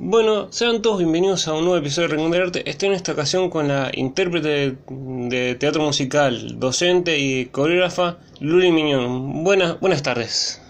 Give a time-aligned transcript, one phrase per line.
[0.00, 2.70] Bueno, sean todos bienvenidos a un nuevo episodio de Rincón del Arte.
[2.70, 9.42] Estoy en esta ocasión con la intérprete de teatro musical, docente y coreógrafa Luli Miñón.
[9.42, 10.62] Buenas, buenas tardes.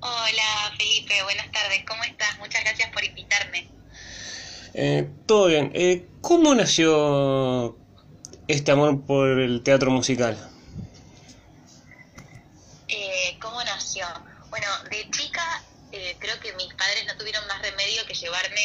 [0.00, 1.84] Hola Felipe, buenas tardes.
[1.86, 2.36] ¿Cómo estás?
[2.40, 3.68] Muchas gracias por invitarme.
[4.74, 5.70] Eh, todo bien.
[5.72, 7.76] Eh, ¿Cómo nació
[8.48, 10.36] este amor por el teatro musical?
[12.88, 14.06] Eh, ¿Cómo nació?
[14.50, 15.62] Bueno, de chica
[15.92, 18.04] eh, creo que mis padres no tuvieron más remedio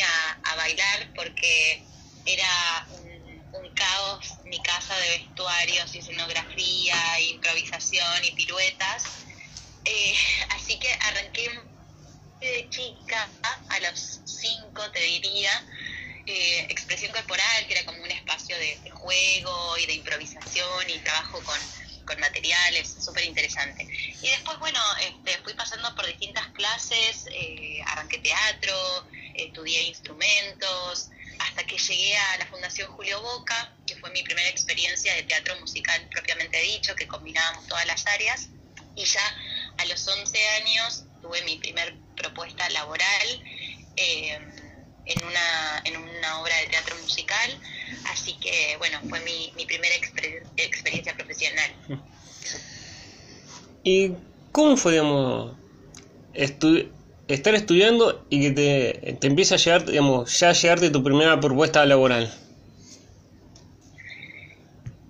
[0.02, 1.84] a, bailar porque
[2.26, 2.88] era
[3.54, 9.04] un, caos mi casa de vestuarios y escenografía, improvisación y piruetas.
[9.86, 10.16] Eh,
[10.50, 11.50] así que arranqué
[12.40, 13.30] de chica,
[13.70, 15.52] a los cinco te diría,
[16.26, 20.98] eh, expresión corporal, que era como un espacio de, de juego y de improvisación y
[21.00, 21.60] trabajo con
[22.06, 23.88] con materiales, súper interesante.
[24.22, 31.10] Y después, bueno, este, fui pasando por distintas clases, eh, arranqué teatro, estudié instrumentos,
[31.40, 35.60] hasta que llegué a la Fundación Julio Boca, que fue mi primera experiencia de teatro
[35.60, 38.50] musical propiamente dicho, que combinábamos todas las áreas.
[38.96, 39.22] Y ya
[39.78, 43.44] a los 11 años tuve mi primer propuesta laboral.
[43.96, 44.40] Eh,
[45.06, 47.60] en una, en una obra de teatro musical,
[48.10, 51.72] así que bueno, fue mi, mi primera experiencia profesional.
[53.84, 54.12] ¿Y
[54.52, 55.56] cómo fue, digamos,
[57.34, 61.86] estar estudiando y que te, te empiece a llegar, digamos, ya llegarte tu primera propuesta
[61.86, 62.34] laboral?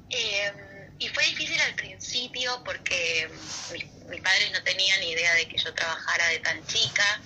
[0.09, 0.55] Em,
[0.99, 3.29] y fue difícil al principio porque
[3.71, 3.85] mis,
[4.21, 7.21] padres no tenían idea de que yo trabajara de tan chica.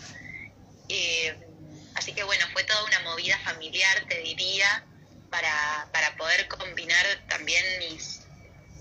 [0.89, 1.35] Eh,
[1.95, 4.85] Así que bueno, fue toda una movida familiar, te diría,
[5.29, 8.24] para, para poder combinar también mis,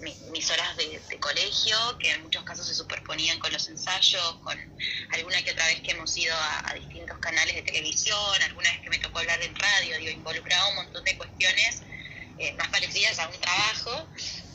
[0.01, 4.59] mis, horas de, colegio, que en muchos casos se superponían con los ensayos, con
[5.13, 8.91] alguna que otra vez que hemos ido a, distintos canales de televisión, alguna vez que
[8.91, 11.83] me tocó hablar en radio, digo, involucraba un montón de cuestiones
[12.39, 14.09] eh, más parecidas a un trabajo,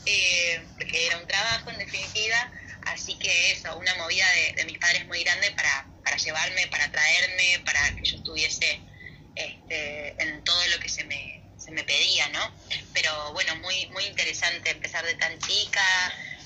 [0.06, 2.52] eh, porque era un trabajo en definitiva,
[2.86, 4.26] así que eso, una movida
[4.56, 8.80] de mis padres muy grande para, para llevarme, para traerme, para que yo estuviese
[9.34, 11.39] este, en todo lo que se me,
[11.70, 12.40] me pedía, ¿no?
[12.92, 15.82] Pero bueno, muy, muy interesante empezar de tan chica,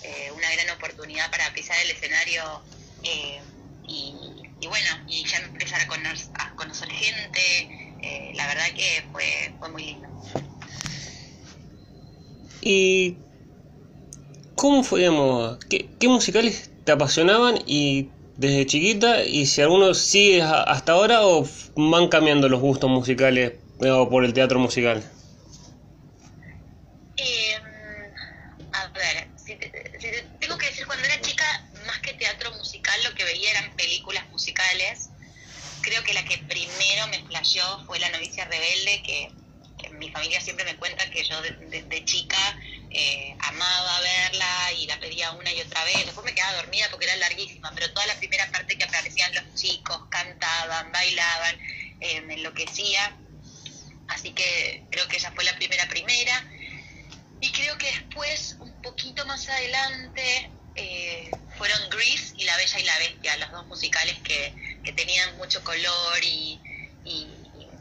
[0.03, 2.63] eh, una gran oportunidad para pisar el escenario
[3.03, 3.41] eh,
[3.87, 7.41] y, bueno, y ya empezar a conocer, a conocer gente,
[8.03, 10.09] eh, la verdad que fue, fue muy lindo.
[12.63, 13.19] ¿Y
[14.55, 15.07] cómo fue,
[15.69, 21.47] qué, musicales te apasionaban y desde chiquita y si alguno sigue hasta ahora o
[21.77, 25.05] van cambiando los gustos musicales por el teatro musical.
[27.17, 27.57] Eh,
[28.73, 29.57] a ver, si
[30.41, 31.45] tengo que decir, cuando era chica,
[31.87, 35.11] más que teatro musical, lo que veía eran películas musicales.
[35.83, 36.39] Creo que la que
[37.55, 39.31] flasheó fue La novicia rebelde, que,
[39.93, 42.59] mi familia siempre me cuenta que yo de chica
[42.91, 46.07] eh, amaba verla y la pedía una y otra vez.
[46.07, 49.55] Después me quedaba dormida porque era larguísima, pero toda la primera parte que aparecían los
[49.55, 51.59] chicos, cantaban, bailaban,
[52.01, 53.17] eh, me enloquecía.
[54.09, 56.45] Así que creo que esa fue la primera primera.
[57.41, 62.85] Y creo que después, un poquito más adelante, eh, fueron Grease y La Bella y
[62.85, 64.53] la Bestia, los dos musicales que,
[64.97, 66.61] tenían mucho color y,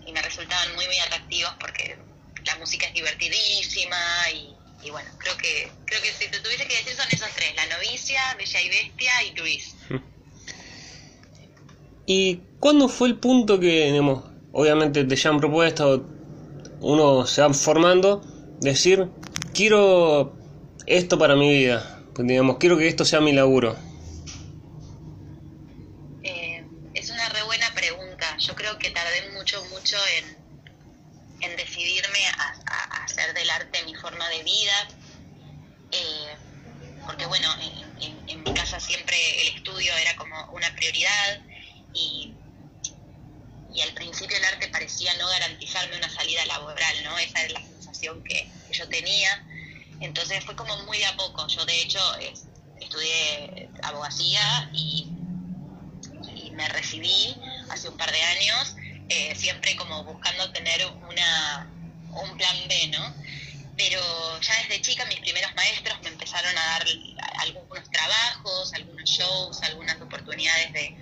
[0.05, 1.97] y me resultaban muy, muy atractivos porque
[2.45, 3.97] la música es divertidísima
[4.83, 7.65] y, bueno, creo que, creo que si te tuviese que decir son esos tres, La
[7.77, 9.75] novicia, Bella y Bestia y Luis.
[12.05, 16.05] ¿Y cuándo fue el punto que, digamos, obviamente te ya han propuesto,
[16.81, 18.21] uno se va formando,
[18.59, 19.07] decir,
[19.53, 20.35] quiero
[20.85, 23.77] esto para mi vida, digamos, quiero que esto sea mi laburo?
[26.23, 27.73] Eh, es una re buena
[28.39, 30.38] Yo creo que tardé mucho, mucho en,
[31.41, 34.88] en decidirme a, hacer del arte mi forma de vida,
[35.91, 36.35] eh,
[37.05, 37.47] porque bueno,
[38.27, 41.41] en, mi casa siempre el estudio era como una prioridad
[41.94, 42.33] y,
[43.73, 47.18] y al principio el arte parecía no garantizarme una salida laboral, ¿no?
[47.19, 49.45] Esa es la sensación que, yo tenía.
[50.00, 51.47] Entonces fue como muy de a poco.
[51.47, 52.00] Yo de hecho
[52.80, 55.12] estudié abogacía y
[56.53, 57.35] me recibí
[57.73, 58.75] hace un par de años
[59.09, 61.67] eh, siempre como buscando tener una,
[62.09, 63.13] un plan B, ¿no?
[63.75, 63.99] Pero
[64.39, 66.85] ya desde chica mis primeros maestros me empezaron a dar
[67.39, 70.95] algunos trabajos, algunos shows, algunas oportunidades de,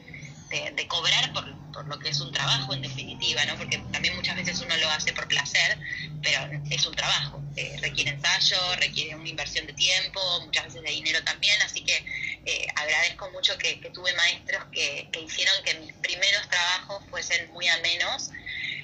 [0.75, 3.55] de, cobrar por, por, lo que es un trabajo en definitiva, ¿no?
[3.57, 5.77] Porque también muchas veces uno lo hace por placer,
[6.21, 6.39] pero
[6.69, 11.23] es un trabajo, eh, requiere ensayo, requiere una inversión de tiempo, muchas veces de dinero
[11.23, 12.05] también, así que
[12.45, 18.31] eh, agradezco mucho que, tuve maestros que, hicieron que mis primeros trabajos fuesen muy amenos.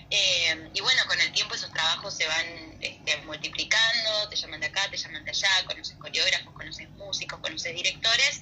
[0.09, 4.67] Eh, y bueno, con el tiempo esos trabajos se van este, multiplicando, te llaman de
[4.67, 8.41] acá, te llaman de allá, conoces coreógrafos, conoces músicos, conoces directores,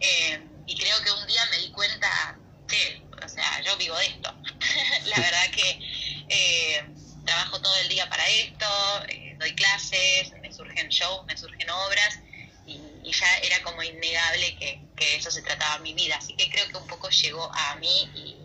[0.00, 4.06] eh, y creo que un día me di cuenta que, o sea, yo vivo de
[4.06, 4.34] esto.
[5.04, 5.78] La verdad que
[6.28, 6.84] eh,
[7.24, 8.66] trabajo todo el día para esto,
[9.38, 12.18] doy clases, me surgen shows, me surgen obras,
[13.04, 16.16] y, ya era como innegable que, que eso se trataba mi vida.
[16.16, 18.44] Así que creo que un poco llegó a mí y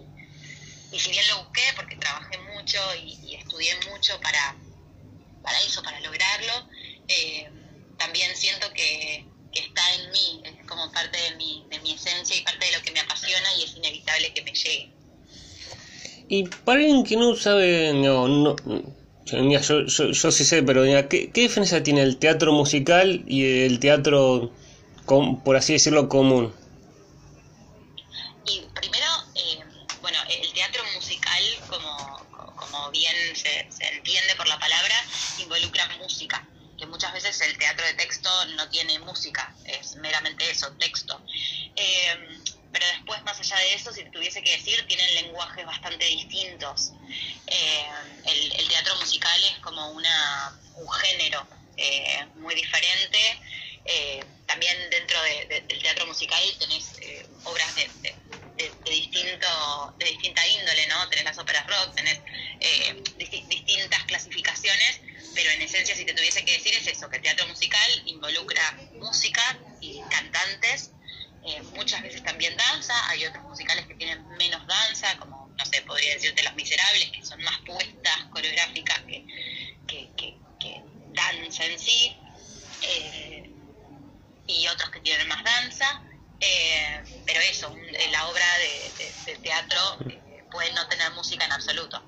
[0.91, 4.55] y si bien lo busqué porque trabajé mucho y, estudié mucho para,
[5.43, 6.67] para eso, para lograrlo,
[7.07, 7.49] eh,
[7.97, 12.41] también siento que, está en mí, es como parte de mi, de mi esencia y
[12.41, 14.91] parte de lo que me apasiona y es inevitable que me llegue.
[16.27, 18.55] Y para alguien que no sabe, no, no
[19.31, 23.79] yo, yo, yo, sí sé, pero ¿qué, ¿qué diferencia tiene el teatro musical y el
[23.79, 24.51] teatro,
[25.05, 26.53] por así decirlo, común?
[37.41, 41.21] el teatro de texto no tiene música, es meramente eso, texto.
[41.75, 42.41] Eh,
[42.71, 46.93] pero después, más allá de eso, si tuviese que decir, tienen lenguajes bastante distintos.
[47.49, 47.85] Eh,
[48.25, 51.47] el, teatro musical es como una, un género
[51.77, 53.19] eh, muy diferente.
[54.45, 56.85] también dentro del teatro musical tenés
[57.43, 57.89] obras de,
[58.85, 61.07] distinto, de distinta índole, ¿no?
[61.09, 62.19] Tenés las óperas rock, tenés
[63.47, 65.01] distintas clasificaciones
[65.33, 68.77] pero en esencia si te tuviese que decir es eso, que el teatro musical involucra
[68.93, 70.91] música y cantantes,
[71.45, 75.81] eh, muchas veces también danza, hay otros musicales que tienen menos danza, como, no sé,
[75.83, 79.25] podría decirte Los Miserables, que son más puestas coreográficas que,
[79.87, 80.35] que,
[81.11, 82.15] danza en sí,
[82.81, 83.51] eh,
[84.47, 86.01] y otros que tienen más danza,
[86.39, 87.75] eh, pero eso,
[88.11, 88.45] la obra
[89.25, 89.77] de, teatro
[90.49, 92.01] puede no tener música en absoluto.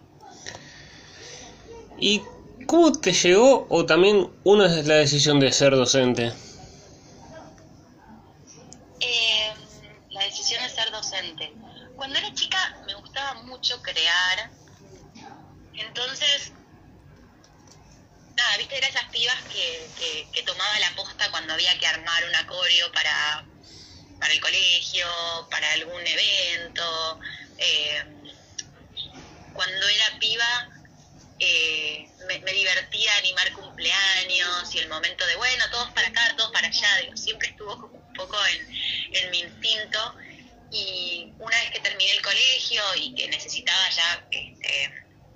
[2.00, 2.21] ¿Y
[2.65, 6.31] ¿Cómo te llegó o también una es la decisión de ser docente?
[9.00, 9.53] Eh,
[10.09, 11.53] la decisión de ser docente.
[11.95, 12.50] Cuando era chica
[13.62, 14.50] mucho crear,
[15.74, 16.52] entonces,
[18.36, 22.34] nada, viste, eran esas pibas que, que, tomaba la posta cuando había que armar un
[22.34, 23.46] acorio para,
[24.19, 25.06] para el colegio,
[25.52, 27.19] para algún evento.
[27.60, 28.04] Eh,
[29.54, 30.69] cuando era piba
[31.38, 36.68] eh, me, divertía animar cumpleaños y el momento de, bueno, todos para acá, todos para
[36.68, 38.38] allá, siempre estuvo un poco
[39.12, 40.16] en, mi instinto
[40.71, 44.94] y una vez que terminé el colegio y que necesitaba ya este,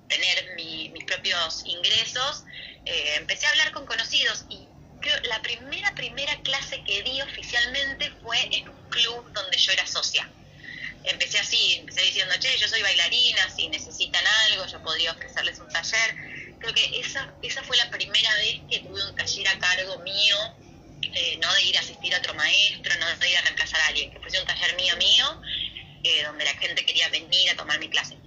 [0.08, 2.44] tener mis propios ingresos,
[2.84, 4.68] eh, empecé a hablar con conocidos y
[5.00, 9.86] creo la primera, primera clase que di oficialmente fue en un club donde yo era
[9.86, 10.30] socia
[11.06, 15.68] empecé así, empecé diciendo, che, yo soy bailarina, si necesitan algo, yo podría ofrecerles un
[15.68, 16.14] taller.
[16.58, 20.36] Creo que esa, esa fue la primera vez que tuve un taller a cargo mío,
[21.18, 23.86] eh, no de ir a asistir a otro maestro, no de ir a reemplazar a
[23.86, 25.40] alguien, que fuese un taller mío mío,
[26.04, 28.18] eh, donde la gente quería venir a tomar mi clase.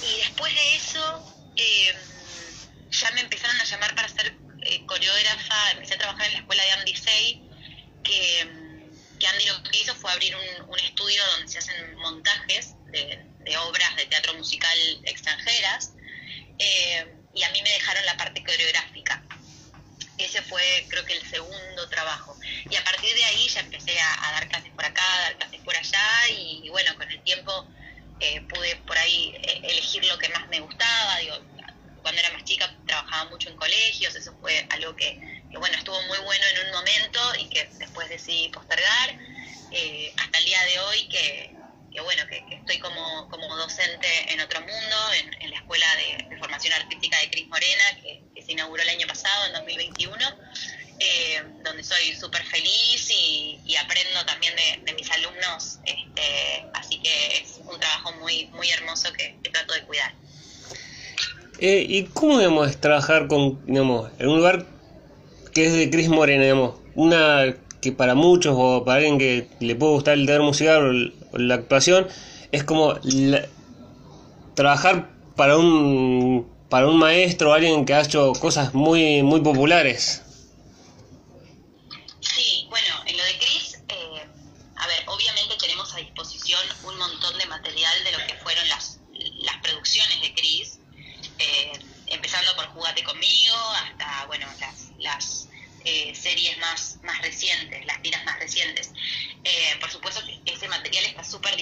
[0.00, 1.92] Y después de eso, eh,
[2.88, 4.32] ya me empezaron a llamar para ser
[4.86, 7.42] coreógrafa, empecé a trabajar en la escuela de Andy Say,
[8.04, 13.96] que Andy lo que hizo fue abrir un, estudio donde se hacen montajes de, obras
[13.96, 15.94] de teatro musical extranjeras
[17.34, 19.24] y a mí me dejaron la parte coreográfica.
[20.20, 22.36] Ese fue creo que el segundo trabajo.
[22.68, 25.60] Y a partir de ahí ya empecé a, dar clases por acá, a dar clases
[25.62, 27.66] por allá y, bueno, con el tiempo
[28.20, 31.18] eh, pude por ahí eh, elegir lo que más me gustaba.
[31.18, 31.36] Digo,
[32.02, 35.18] cuando era más chica trabajaba mucho en colegios, eso fue algo que,
[35.52, 39.18] bueno, estuvo muy bueno en un momento y que después decidí postergar,
[39.72, 41.59] eh, hasta el día de hoy que,
[41.98, 44.96] bueno, que, estoy como, como docente en otro mundo,
[45.40, 49.46] en, la Escuela de, Formación Artística de Cris Morena, que, se inauguró el año pasado,
[49.46, 50.16] en 2021,
[50.98, 54.54] eh, donde soy súper feliz y, aprendo también
[54.84, 59.82] de, mis alumnos, este, así que es un trabajo muy, muy hermoso que trato de
[59.82, 60.12] cuidar.
[61.60, 64.66] Eh, ¿Y cómo digamos, trabajar con, digamos, en un lugar
[65.52, 69.74] que es de Cris Morena, digamos, una que para muchos o para alguien que le
[69.74, 72.06] puede gustar el teatro musical la actuación,
[72.52, 72.94] es como
[74.54, 80.22] trabajar para un, para un maestro alguien que ha hecho cosas muy, muy populares?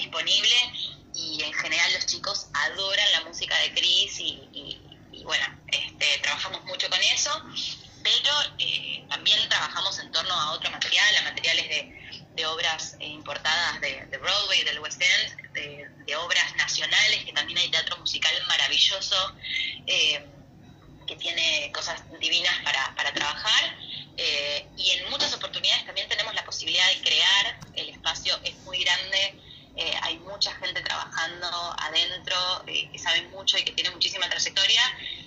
[0.09, 0.55] Disponible
[1.13, 4.77] y en general los chicos adoran de Cris y,
[5.23, 7.31] bueno, este, trabajamos mucho con eso,
[8.03, 13.81] pero eh, también trabajamos en torno a otro material, a materiales de, obras eh, importadas
[13.81, 19.35] de, Broadway, del West End, de, obras nacionales, que también hay teatro musical maravilloso.
[19.85, 20.25] Eh,
[21.05, 23.75] que tiene cosas divinas para, trabajar
[24.77, 29.41] y en muchas oportunidades también tenemos la posibilidad de crear, el espacio es muy grande,
[29.79, 31.47] eh, hay mucha gente trabajando
[31.79, 32.35] adentro
[32.67, 34.81] eh, que sabe mucho y que tiene muchísima trayectoria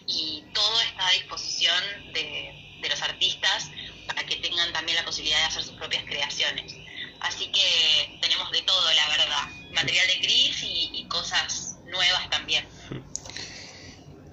[0.07, 1.83] y todo está a disposición
[2.13, 3.71] de, los artistas
[4.07, 6.75] para que tengan también la posibilidad de hacer sus propias creaciones.
[7.21, 12.69] Así que tenemos de todo, la verdad, material de Cris y, y cosas nuevas también.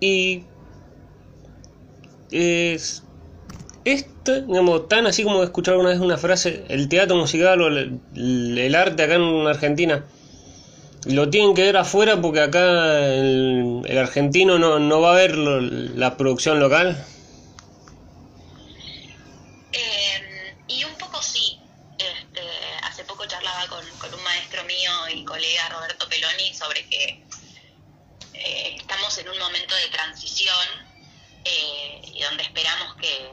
[0.02, 0.44] Y
[2.32, 3.04] es
[3.92, 7.68] esto, digamos, tan así como he escuchado alguna vez una frase, el teatro musical o
[7.68, 10.06] el, el, arte acá en Argentina,
[11.06, 15.36] lo tienen que ver afuera porque acá el, el argentino no, no, va a ver
[15.36, 17.04] lo, la producción local.
[19.72, 21.60] Eh, y un poco sí.
[21.98, 22.42] Este,
[22.84, 27.24] hace poco charlaba con, con, un maestro mío y colega Roberto Peloni sobre que
[28.34, 30.90] eh, estamos en un momento de transición
[31.44, 33.32] eh, y donde esperamos que,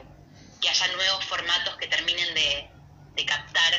[0.61, 3.73] que, haya nuevos formatos que terminen de, captar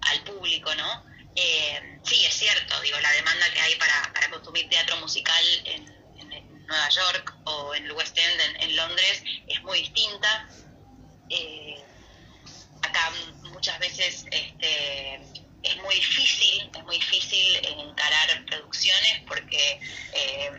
[0.00, 1.04] al público, ¿no?
[1.36, 5.82] Eh, sí, es cierto, digo, la demanda que hay para, para consumir teatro musical en,
[6.18, 10.48] en, Nueva York o en el West End, en, en Londres, es muy distinta.
[11.30, 11.82] Eh,
[12.82, 13.12] acá
[13.52, 15.14] muchas veces este,
[15.62, 19.80] es muy difícil, es muy difícil encarar producciones porque
[20.12, 20.50] eh,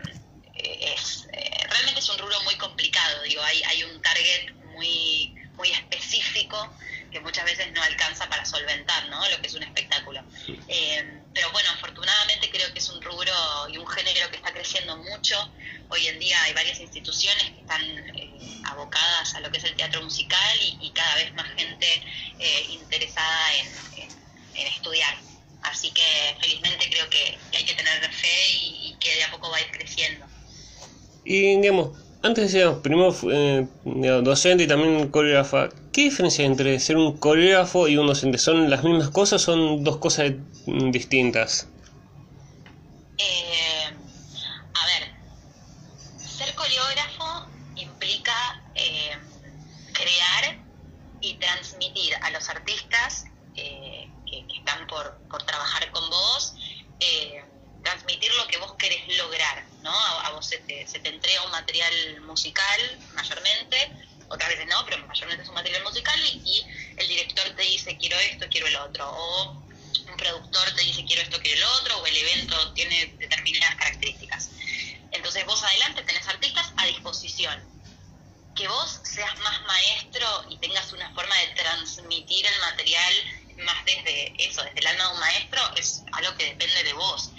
[0.62, 5.70] es, eh, realmente es un rubro muy complicado, digo, hay, hay un target muy, muy
[5.70, 6.74] específico
[7.10, 9.28] que muchas veces no alcanza para solventar ¿no?
[9.28, 10.22] lo que es un espectáculo.
[10.68, 13.32] Eh, pero bueno, afortunadamente creo que es un rubro
[13.68, 15.36] y un género que está creciendo mucho.
[15.88, 19.76] Hoy en día hay varias instituciones que están eh, abocadas a lo que es el
[19.76, 21.86] teatro musical y, y cada vez más gente
[22.38, 24.08] eh, interesada en, en,
[24.54, 25.16] en, estudiar.
[25.62, 29.30] Así que felizmente creo que, que hay que tener fe y, y que de a
[29.30, 30.26] poco va a ir creciendo.
[31.24, 33.66] Y digamos, antes decíamos, primero eh,
[34.22, 35.70] docente y también coreógrafa.
[35.92, 38.38] ¿Qué diferencia hay entre ser un coreógrafo y un docente?
[38.38, 40.32] ¿Son las mismas cosas o son dos cosas
[40.66, 41.68] distintas?
[43.18, 43.84] Eh,
[44.74, 45.12] a ver,
[46.18, 49.16] ser coreógrafo implica eh,
[49.92, 50.58] crear
[51.20, 53.24] y transmitir a los artistas
[53.56, 56.54] eh, que, que, están por, por, trabajar con vos
[57.00, 57.44] eh,
[57.82, 59.90] transmitir lo que vos querés lograr, ¿no?
[59.90, 63.92] A, a vos se te, se te, entrega un material musical mayormente,
[64.28, 67.96] otras veces no, pero mayormente es un material musical y, y, el director te dice
[67.96, 71.98] quiero esto, quiero el otro, o un productor te dice quiero esto, quiero el otro,
[71.98, 74.50] o el evento tiene determinadas características.
[75.12, 77.62] Entonces vos adelante tenés artistas a disposición.
[78.56, 83.14] Que vos seas más maestro y tengas una forma de transmitir el material
[83.58, 87.30] más desde eso, desde el alma de un maestro, es algo que depende de vos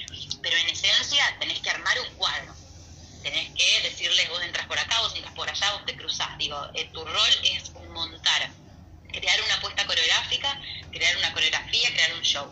[0.42, 2.56] pero en esencia tenés que armar un cuadro.
[3.22, 6.38] Tenés que decirles, vos entras por acá, vos entras por allá, vos te cruzás.
[6.38, 8.52] Digo, eh, tu rol es montar,
[9.12, 10.60] crear una apuesta coreográfica,
[10.92, 12.52] crear una coreografía, crear un show.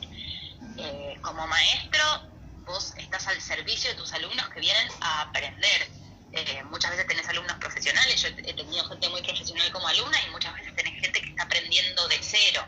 [0.77, 2.03] Eh, como maestro,
[2.65, 5.89] vos estás al servicio de tus alumnos que vienen a aprender.
[6.33, 10.29] Eh, muchas veces tenés alumnos profesionales, yo he tenido gente muy profesional como alumna y
[10.29, 12.63] muchas veces tenés gente que está aprendiendo de cero.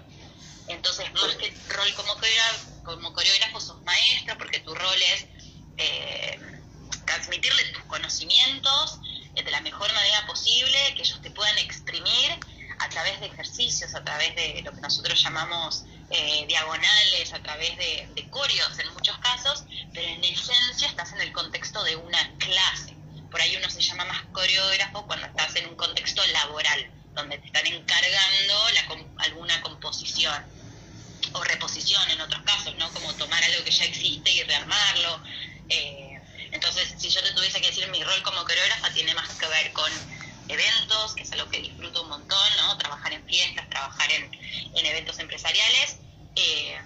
[0.68, 5.28] Entonces, más que rol como coreógrafo, sos maestro, porque tu rol es
[7.06, 9.00] transmitirle tus conocimientos
[9.36, 12.38] eh, de la mejor manera posible, que ellos te puedan exprimir
[12.80, 17.78] a través de ejercicios, a través de lo que nosotros llamamos eh, diagonales, a través
[17.78, 22.38] de, de coreos en muchos casos, pero en esencia estás en el contexto de una
[22.38, 22.96] clase.
[23.30, 27.48] Por ahí uno se llama más coreógrafo cuando estás en un contexto laboral, donde te
[27.48, 28.66] están encargando
[29.18, 30.44] alguna composición
[31.34, 32.92] o reposición en otros casos, ¿no?
[32.94, 35.24] Como tomar algo que ya existe y rearmarlo.
[35.70, 36.20] Eh,
[36.52, 39.72] entonces, si yo te tuviese que decir mi rol como coreógrafa tiene más que ver
[39.74, 39.92] con
[40.48, 42.78] eventos, que es algo que disfruto un montón, ¿no?
[42.78, 44.32] Trabajar en fiestas, trabajar en,
[44.76, 45.98] en eventos empresariales,
[46.36, 46.78] eh,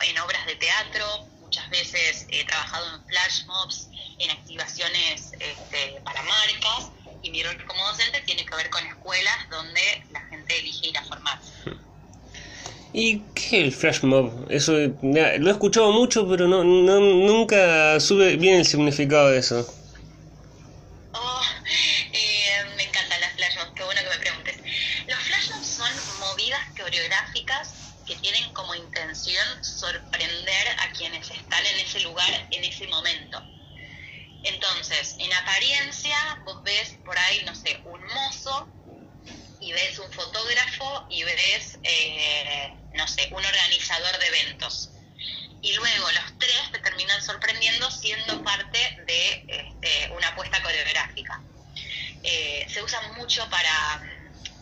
[0.00, 1.06] en obras de teatro,
[1.40, 3.88] muchas veces he trabajado en flash mobs,
[4.18, 6.90] en activaciones este, para marcas,
[7.22, 10.98] y mi rol como docente tiene que ver con escuelas donde la gente elige ir
[10.98, 11.52] a formarse.
[12.92, 14.46] ¿Y qué es el flash mob?
[14.50, 19.66] Eso lo he escuchado mucho, pero no, no nunca sube bien el significado de eso.
[22.12, 24.56] Eh, me encantan las flash mobs, qué bueno que me preguntes.
[25.06, 27.74] Los flash mobs son movidas coreográficas
[28.06, 33.42] que tienen como intención sorprender a quienes están en ese lugar en ese momento.
[34.42, 38.68] Entonces, en apariencia, vos ves por ahí, no sé, un mozo
[39.58, 44.90] y ves un fotógrafo y ves, eh, no sé, un organizador de eventos.
[45.62, 51.42] Y luego los tres te terminan sorprendiendo siendo parte de este, una apuesta coreográfica.
[52.26, 54.02] Eh, se usa mucho para,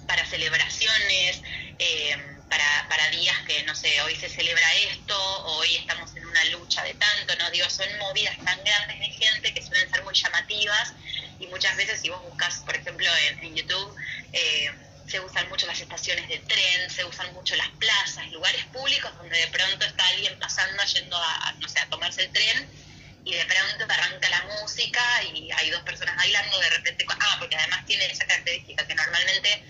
[0.09, 1.40] para celebraciones,
[1.78, 2.16] eh,
[2.50, 6.83] para, para días que, no sé, hoy se celebra esto, hoy estamos en una lucha
[6.83, 7.49] de tanto, ¿no?
[7.52, 10.92] Digo, son movidas tan grandes de gente que suelen ser muy llamativas
[11.38, 13.07] y muchas veces si vos buscas, por ejemplo,
[13.40, 13.95] en, YouTube,
[14.33, 14.73] eh,
[15.07, 19.38] se usan mucho las estaciones de tren, se usan mucho las plazas, lugares públicos donde
[19.38, 22.82] de pronto está alguien pasando, yendo a, no sé, a tomarse el tren
[23.25, 27.57] y de pronto arranca la música y hay dos personas bailando, de repente, ah, porque
[27.57, 29.64] además tiene esa característica que normalmente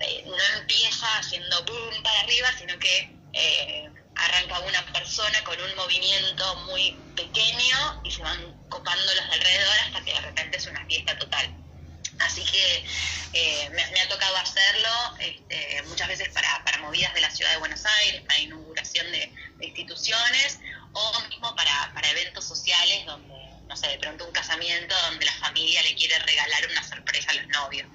[0.00, 5.76] eh, no empieza haciendo boom para arriba, sino que eh, arranca una persona con un
[5.76, 10.66] movimiento muy pequeño y se van copando los de alrededor hasta que de repente es
[10.66, 11.54] una fiesta total.
[12.20, 12.84] Así que
[13.32, 17.58] eh, me, ha tocado hacerlo este, muchas veces para, para, movidas de la ciudad de
[17.58, 20.58] Buenos Aires, para inauguración de, instituciones
[20.92, 23.34] o mismo para, para, eventos sociales donde,
[23.68, 27.34] no sé, de pronto un casamiento donde la familia le quiere regalar una sorpresa a
[27.34, 27.88] los novios.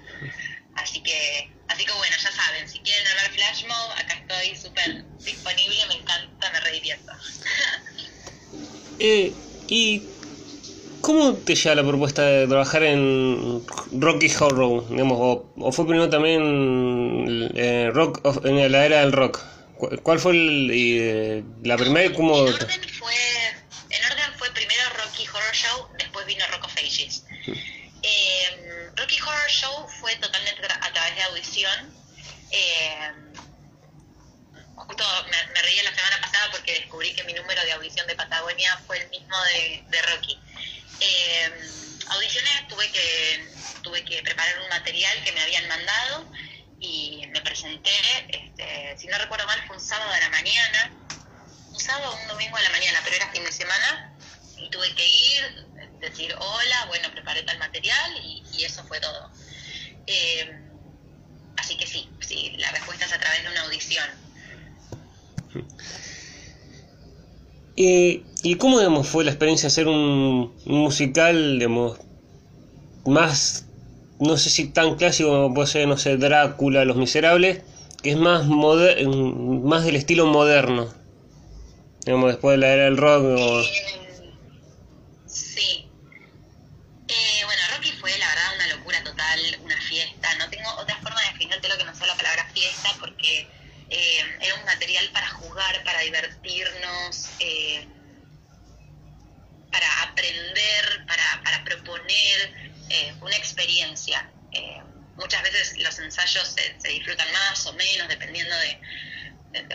[0.74, 5.04] Así que, así que bueno, ya saben, si quieren hablar Flash Mob, acá estoy súper
[5.18, 6.80] disponible, me encanta, me re
[9.02, 9.32] eh,
[9.68, 10.02] ¿Y
[11.00, 14.88] cómo te llega la propuesta de trabajar en Rocky Horror?
[14.88, 15.18] Digamos,
[15.56, 19.40] o, fue primero también eh, rock en la era del rock?
[20.02, 22.46] ¿Cuál fue eh, la primera y cómo...?
[22.46, 22.68] En orden,
[22.98, 23.14] fue,
[23.90, 27.24] en orden fue primero Rocky Horror Show, después vino Rock of Ages.
[28.02, 31.94] Eh, Rocky Horror Show fue totalmente a través de audición.
[32.50, 33.12] Eh,
[34.74, 38.78] justo me, reí la semana pasada porque descubrí que mi número de audición de Patagonia
[38.86, 39.36] fue el mismo
[39.90, 40.38] de, Rocky.
[41.00, 41.52] Eh,
[42.08, 43.44] audiciones tuve que,
[43.82, 44.22] tuve que
[44.62, 46.30] un material que me habían mandado
[46.80, 47.90] y me presenté,
[48.28, 50.90] este, si no recuerdo mal, fue un sábado a la mañana,
[51.70, 54.14] un sábado o un domingo a la mañana, pero era fin de semana,
[54.58, 55.66] y tuve que ir,
[56.00, 59.30] decir hola, bueno, preparé tal material y, eso fue todo.
[60.06, 60.60] Eh,
[61.56, 64.08] así que sí, sí, la respuesta es a través de una audición.
[67.74, 71.98] ¿Y, y cómo fue la experiencia de hacer un, musical digamos,
[73.06, 73.64] más,
[74.22, 77.62] no sé si tan clásico como puede ser, no sé, Drácula, Los Miserables,
[78.02, 80.92] que es más, más del estilo moderno?
[82.04, 83.22] Digamos, después de la era del rock.
[83.22, 83.60] O...
[83.60, 83.92] Eh,
[95.12, 97.86] para jugar, para divertirnos, eh,
[99.70, 104.30] para aprender, para, proponer eh, una experiencia.
[104.52, 104.82] Eh,
[105.16, 108.78] muchas veces los ensayos se, disfrutan más o menos dependiendo de,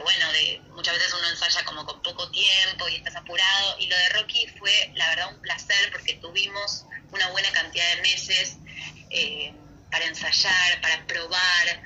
[0.01, 3.79] bueno, de muchas veces uno ensaya como con poco tiempo y estás apurado.
[3.79, 8.01] Y lo de Rocky fue, la verdad, un placer porque tuvimos una buena cantidad de
[8.01, 8.57] meses
[9.91, 11.81] para ensayar, para probar.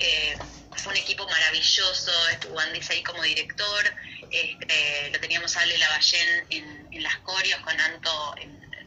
[0.00, 0.36] Eh,
[0.76, 3.94] fue un equipo maravilloso, estuvo Andis ahí como director,
[4.30, 8.34] este, lo teníamos a Ale Lavallén en, en las corios con Anto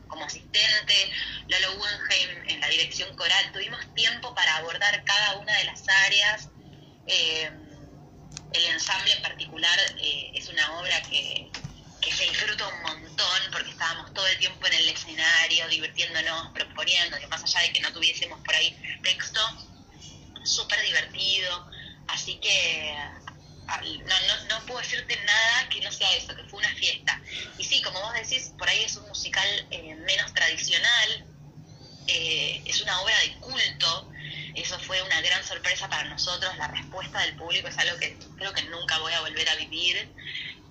[0.07, 1.11] como asistente,
[1.47, 6.49] Lalo Wenheim en la dirección coral, tuvimos tiempo para abordar cada una de las áreas.
[7.07, 7.49] Eh,
[8.53, 11.51] el ensamble en particular eh, es una obra que,
[12.01, 17.17] que se disfruta un montón porque estábamos todo el tiempo en el escenario, divirtiéndonos, proponiendo,
[17.29, 19.41] más allá de que no tuviésemos por ahí texto,
[20.43, 21.69] súper divertido,
[22.07, 22.95] así que
[23.67, 27.21] no, no, puedo decirte nada que no sea eso, que fue una fiesta.
[27.57, 31.25] Y sí, como vos decís, por ahí es un musical eh, menos tradicional,
[32.07, 34.11] eh, es una obra de culto,
[34.55, 38.53] eso fue una gran sorpresa para nosotros, la respuesta del público es algo que creo
[38.53, 40.09] que nunca voy a volver a vivir.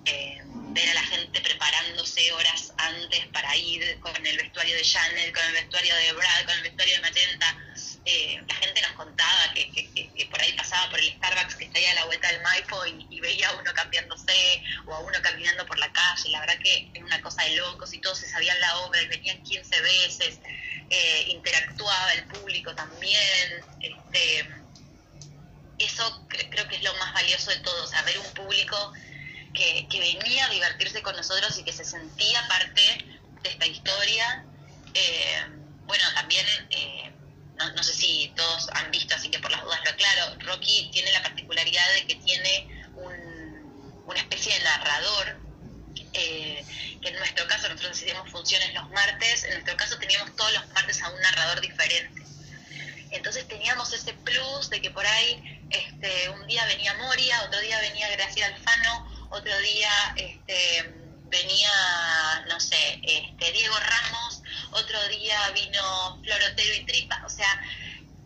[0.05, 5.33] Eh, ver a la gente preparándose horas antes para ir con el vestuario de Chanel,
[5.33, 7.57] con el vestuario de Brad, con el vestuario de Magenta,
[8.09, 11.85] eh, la gente nos contaba que, por ahí pasaba por el Starbucks que está ahí
[11.87, 15.77] a la vuelta del Maipo y, veía a uno cambiándose o a uno caminando por
[15.77, 16.29] la calle.
[16.29, 19.07] La verdad que es una cosa de locos y todos se sabían la obra y
[19.07, 20.39] venían 15 veces.
[20.89, 23.65] Eh, interactuaba el público también.
[23.81, 24.47] Este,
[25.79, 28.93] eso creo que es lo más valioso de todo, o ver un público
[29.53, 33.05] que, venía a divertirse con nosotros y que se sentía parte
[33.43, 34.45] de esta historia.
[34.93, 35.45] Eh,
[35.85, 36.45] bueno, también
[37.57, 41.11] no, sé si todos han visto, así que por las dudas lo aclaro, Rocky tiene
[41.11, 42.67] la particularidad de que tiene
[44.05, 45.37] una especie de narrador,
[46.13, 46.65] eh,
[47.01, 49.97] que en nuestro caso nosotros hacemos funciones los martes, en nuestro caso
[66.27, 67.21] chorotero y tripa.
[67.25, 67.61] O sea,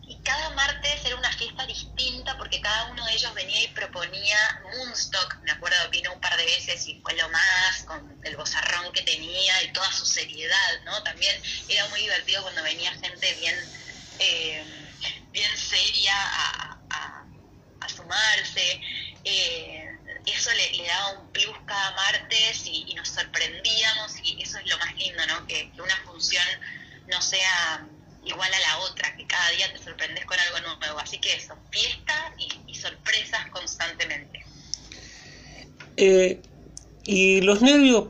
[0.02, 4.62] y cada martes era una fiesta distinta porque cada uno de ellos venía y proponía
[4.64, 8.92] Moonstock, me acuerdo, vino un par de veces y fue lo más, con el bozarrón
[8.92, 11.02] que tenía y toda su seriedad, ¿no?
[11.02, 13.56] También era muy divertido cuando venía gente bien,
[14.18, 14.64] eh,
[15.30, 18.80] bien seria a, a, sumarse.
[19.24, 19.92] Eh,
[20.26, 24.94] eso le, daba un plus cada martes y, nos sorprendíamos y eso es lo más
[24.96, 25.46] lindo, ¿no?
[25.46, 26.44] Que, una función
[27.08, 27.86] no sea
[28.24, 30.98] igual a la otra, que cada día te sorprendes con algo nuevo.
[30.98, 34.44] Así que eso, fiesta y, sorpresas constantemente.
[35.96, 36.40] Eh,
[37.04, 38.08] ¿Y los nervios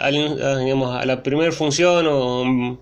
[0.00, 2.78] previo a, digamos, a la primera función o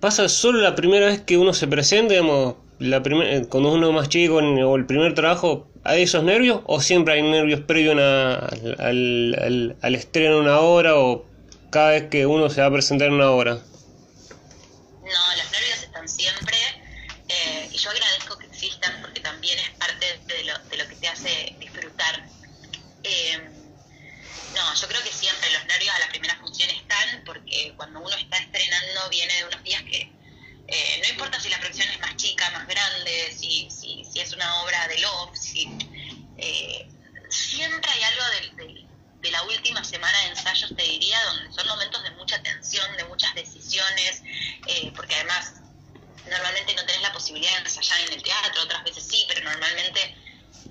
[0.00, 3.94] pasa solo la primera vez que uno se presenta, digamos, la primer, cuando uno es
[3.94, 9.76] más chico o el primer trabajo ¿Hay esos nervios o siempre hay nervios previos al,
[9.80, 11.24] al, estreno en una hora o
[11.70, 13.52] cada vez que uno se va a presentar en una hora?
[13.54, 16.56] No, los nervios están siempre
[17.28, 20.96] eh, y yo agradezco que existan porque también es parte de lo, de lo que
[20.96, 22.26] te hace disfrutar.
[23.04, 23.38] Eh,
[24.56, 28.16] no, yo creo que siempre los nervios a la primera función están porque cuando uno
[28.16, 30.10] está estrenando viene de unos días que
[30.66, 34.34] eh, no importa si la producción es más chica, más grande, si, si, si es
[34.34, 35.66] una obra de love, si,
[36.36, 36.86] eh,
[37.30, 38.22] siempre hay algo
[39.22, 43.04] de, la última semana de ensayos, te diría, donde son momentos de mucha tensión, de
[43.06, 44.22] muchas decisiones,
[44.68, 45.54] eh, porque además
[46.30, 50.16] normalmente no tenés la posibilidad de ensayar en el teatro, otras veces sí, pero normalmente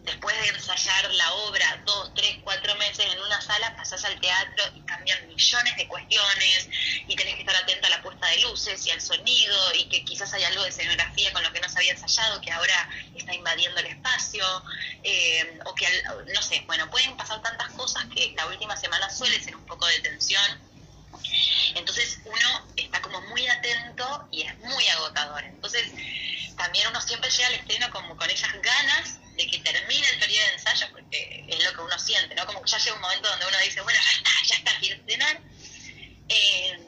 [0.03, 4.63] después de ensayar la obra dos, tres, cuatro meses en una sala, pasás al teatro
[4.75, 6.69] y cambian millones de cuestiones
[7.07, 10.03] y tenés que estar atenta a la puesta de luces y al sonido y que
[10.03, 13.33] quizás hay algo de escenografía con lo que no se había ensayado que ahora está
[13.33, 14.45] invadiendo el espacio
[15.03, 15.87] eh, o que,
[16.33, 19.85] no sé, bueno, pueden pasar tantas cosas que la última semana suele ser un poco
[19.87, 20.75] de tensión.
[21.75, 25.43] Entonces uno está como muy atento y es muy agotador.
[25.43, 25.91] Entonces
[26.57, 30.47] también uno siempre llega al estreno como con esas ganas de que termine el periodo
[30.47, 32.45] de ensayo, porque es lo que uno siente, ¿no?
[32.45, 34.95] Como que ya llega un momento donde uno dice, bueno, ya está, ya está, quiero
[34.95, 35.41] estrenar.
[36.29, 36.79] Eh,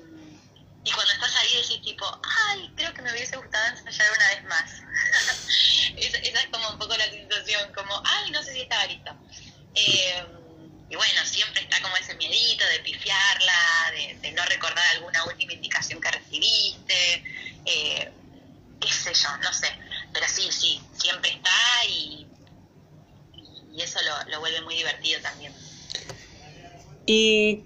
[0.84, 4.44] y cuando estás ahí decís tipo, ay, creo que me hubiese gustado ensayar una vez
[4.46, 4.72] más.
[5.98, 9.12] esa, es como un poco la situación, como, ay, no sé si estaba listo.
[9.76, 10.26] Eh,
[10.90, 16.00] y bueno, siempre está como ese miedito de pifiarla, de, no recordar alguna última indicación
[16.00, 17.24] que recibiste,
[17.66, 18.12] eh,
[18.80, 19.68] qué sé yo, no sé.
[20.14, 22.27] Pero sí, sí, siempre está y
[23.78, 24.00] y eso
[24.32, 25.54] lo, vuelve muy divertido también.
[27.06, 27.64] ¿Y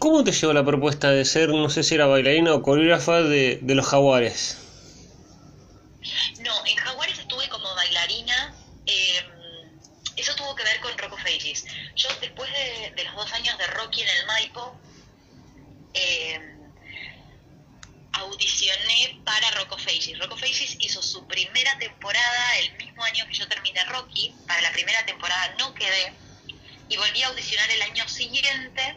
[0.00, 3.60] cómo te llegó la propuesta de ser, no sé si era bailarina o coreógrafa de,
[3.62, 4.58] los jaguares?
[6.40, 8.54] No, en jaguares estuve como bailarina.
[8.86, 9.70] Em,
[10.16, 11.64] eso tuvo que ver con Rocco Feigis.
[11.94, 14.80] Yo después de, los dos años de Rocky en el Maipo,
[15.94, 16.59] em,
[18.20, 20.18] audicioné para Rocco Feigis.
[20.18, 24.34] Rocco Feigis hizo su primera temporada el mismo año que yo terminé Rocky.
[24.46, 26.12] Para la primera temporada no quedé
[26.88, 28.96] y volví a audicionar el año siguiente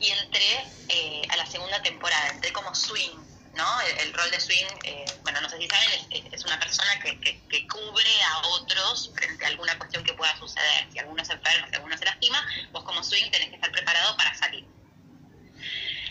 [0.00, 2.28] y entré eh, a la segunda temporada.
[2.30, 3.16] Entré como swing,
[3.54, 3.80] ¿no?
[3.80, 5.88] El, rol de swing, eh, bueno, no sé si saben,
[6.32, 10.88] es, una persona que, que, cubre a otros frente a alguna cuestión que pueda suceder.
[10.92, 14.16] Si alguno se enferma, si alguno se lastima, vos como swing tenés que estar preparado
[14.16, 14.64] para salir.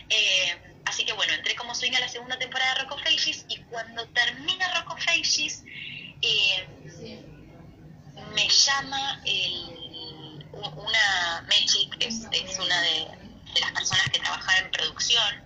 [0.09, 3.57] Eh, Así que bueno, entré como swing a la segunda temporada de Rocco Faces y
[3.63, 5.63] cuando termina Rocco Faces
[6.21, 6.67] eh,
[8.33, 13.07] me llama el, una Mechic, es, es una de,
[13.59, 15.43] las personas que trabajaba en producción,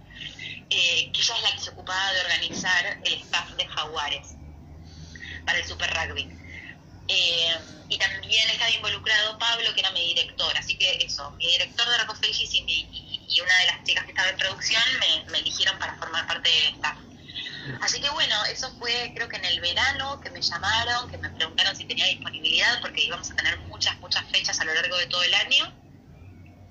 [0.70, 4.36] eh, que ella es la que se ocupaba de organizar el staff de Jaguares
[5.46, 6.30] para el Super Rugby.
[7.08, 11.88] Eh, y también estaba involucrado Pablo, que era mi director, así que eso, mi director
[11.90, 14.82] de Rocco Faces y, y y una de las chicas que estaba en producción
[15.28, 16.98] me, eligieron para formar parte de staff.
[17.82, 21.30] Así que bueno, eso fue creo que en el verano que me llamaron, que me
[21.30, 25.06] preguntaron si tenía disponibilidad, porque íbamos a tener muchas, muchas fechas a lo largo de
[25.08, 25.72] todo el año.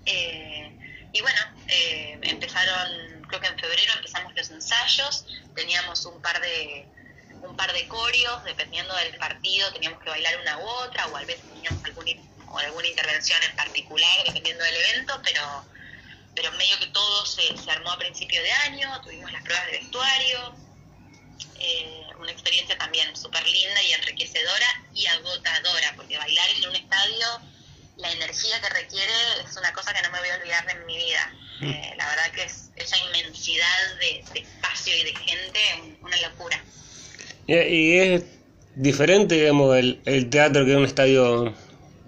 [0.06, 6.40] Eh, y bueno, eh, empezaron, creo que en febrero empezamos los ensayos, teníamos un par
[6.40, 6.88] de
[7.40, 11.20] un par de corios, dependiendo del partido, teníamos que bailar una u otra, o a
[11.20, 12.04] veces teníamos algún,
[12.48, 15.64] o alguna intervención en particular, dependiendo del evento, pero
[16.38, 20.55] pero medio que todo se, armó a principio de año, tuvimos las pruebas de vestuario,
[21.59, 27.27] eh, una experiencia también súper linda y enriquecedora y agotadora, porque bailar en un estadio,
[27.96, 29.12] la energía que requiere
[29.44, 31.35] es una cosa que no me voy a olvidar de mi vida.
[31.61, 31.70] Mm.
[31.70, 36.62] Eh, la verdad que es esa inmensidad de, espacio y de gente, una locura.
[37.48, 38.22] Y, es
[38.77, 41.53] diferente, digamos, el, el teatro que un estadio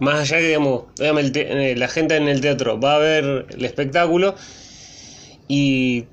[0.01, 4.35] más allá que, digamos, eh, la gente en el teatro va a ver el espectáculo
[5.47, 6.07] y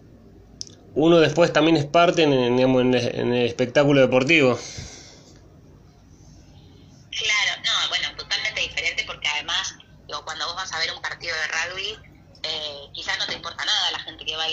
[0.94, 4.60] uno después también es parte en, digamos, en el espectáculo deportivo.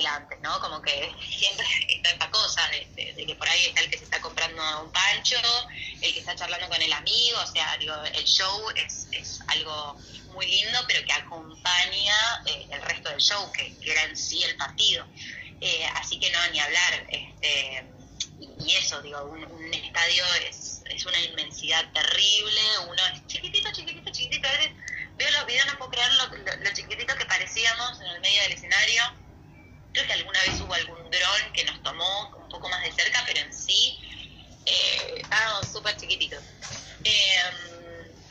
[0.02, 0.60] La gente que baila antes, ¿no?
[0.60, 4.20] Como que siempre está esta cosa de, que por ahí está el que se está
[4.20, 5.36] comprando un pancho,
[6.00, 9.96] el que está charlando con el amigo, o sea, digo, el show es, algo
[10.32, 14.42] muy lindo, pero que acompaña eh, el resto del show, que, que era en sí
[14.42, 15.06] el partido.
[15.60, 17.06] Eh, así que no, ni hablar.
[17.08, 17.84] Este,
[18.40, 24.10] y, eso, digo, un, un estadio es, es una inmensidad terrible, uno es chiquitito, chiquitito,
[24.10, 24.48] chiquitito.
[24.48, 24.72] A veces
[25.16, 28.42] veo los videos, no puedo creer lo, lo, lo chiquitito que parecíamos en el medio
[28.42, 29.23] del escenario.
[29.94, 33.22] Creo que alguna vez hubo algún dron que nos tomó un poco más de cerca,
[33.24, 33.98] pero en sí
[34.66, 35.22] eh,
[35.72, 36.42] súper chiquititos.
[37.04, 37.36] Eh,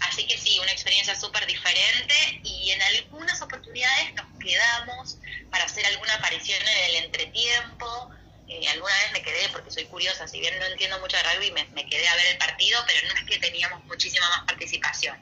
[0.02, 5.18] así que sí, una experiencia súper diferente y en algunas oportunidades nos quedamos
[5.50, 8.12] para hacer alguna aparición en el entretiempo.
[8.50, 11.52] Eh, alguna vez me quedé, porque soy curiosa, si bien no entiendo mucho de rugby,
[11.52, 15.18] me, me quedé a ver el partido, pero no es que teníamos muchísima más participación.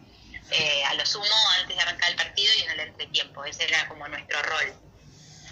[0.49, 3.87] Eh, a lo sumo, antes de arrancar el partido y en el entretiempo, ese era
[3.87, 4.90] como nuestro rol.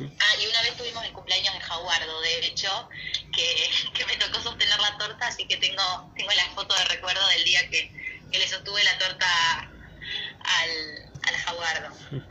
[0.02, 2.90] Ah, y una vez tuvimos el cumpleaños de Jaguardo, de hecho,
[3.36, 7.28] que, que me tocó sostener la torta, así que tengo, tengo la foto de recuerdo
[7.30, 7.92] del día que,
[8.32, 9.28] que le sostuve la torta
[9.60, 11.96] al, al Jaguardo.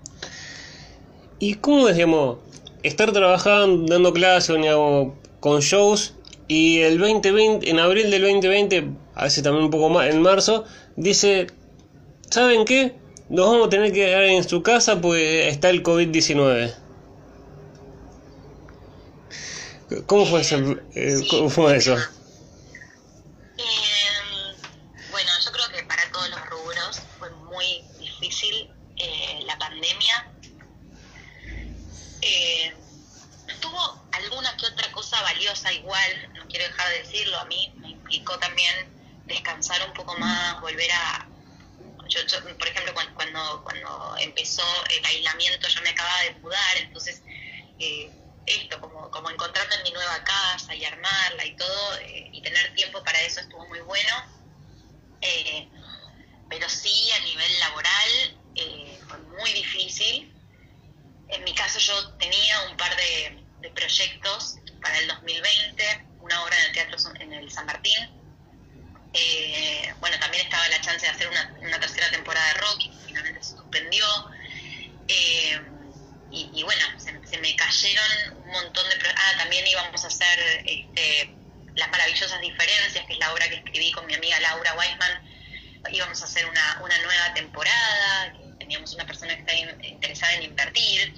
[1.41, 2.39] ¿Y cómo digamos,
[2.83, 4.57] estar trabajando, dando clases,
[5.41, 6.15] con shows
[6.49, 10.65] y el 2020, en abril del 2020, a veces también un poco más, en marzo,
[10.97, 11.49] dice,
[12.31, 12.95] ¿saben qué?
[13.29, 16.75] Nos vamos a tener que quedar en su casa porque está el COVID-19.
[20.07, 20.57] ¿Cómo fue, ese,
[20.95, 21.97] eh, ¿Cómo fue eso?
[23.57, 24.55] Eh,
[25.11, 30.31] bueno, yo creo que para todos los rubros fue muy difícil eh, la pandemia.
[32.21, 32.75] Eh,
[33.63, 37.91] tuvo alguna que otra cosa valiosa igual, no quiero dejar de decirlo, a mí me
[37.91, 38.75] implicó también
[39.25, 41.29] descansar un poco más, volver a...
[42.09, 47.23] Yo, yo, por ejemplo, cuando, cuando empezó el aislamiento yo me acababa de mudar, entonces
[47.79, 48.11] eh,
[48.57, 52.75] esto, como, como encontrarme en mi nueva casa y armarla y todo, eh, y tener
[52.75, 54.15] tiempo para eso estuvo muy bueno.
[55.21, 55.69] Eh,
[56.49, 60.35] pero sí, a nivel laboral eh, fue muy difícil.
[61.29, 66.65] En mi caso yo tenía un par de, proyectos para el 2020, una obra en
[66.67, 68.11] el Teatro en el San Martín.
[70.01, 73.57] Bueno, también estaba la chance de hacer una, tercera temporada de rock, y finalmente se
[73.57, 74.07] suspendió.
[76.31, 78.97] Y, bueno, se, me cayeron un montón de...
[79.17, 81.35] Ah, también íbamos a hacer este,
[81.75, 85.23] Las maravillosas diferencias, que es la obra que escribí con mi amiga Laura Weisman.
[85.91, 90.43] Íbamos a hacer una, una nueva temporada, teníamos una persona que está in- interesada en
[90.43, 91.15] invertir,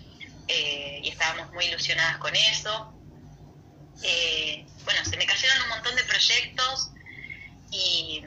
[0.48, 2.94] eh, y estábamos muy ilusionadas con eso.
[4.02, 6.90] Eh, bueno, se me cayeron un montón de proyectos
[7.70, 8.22] y,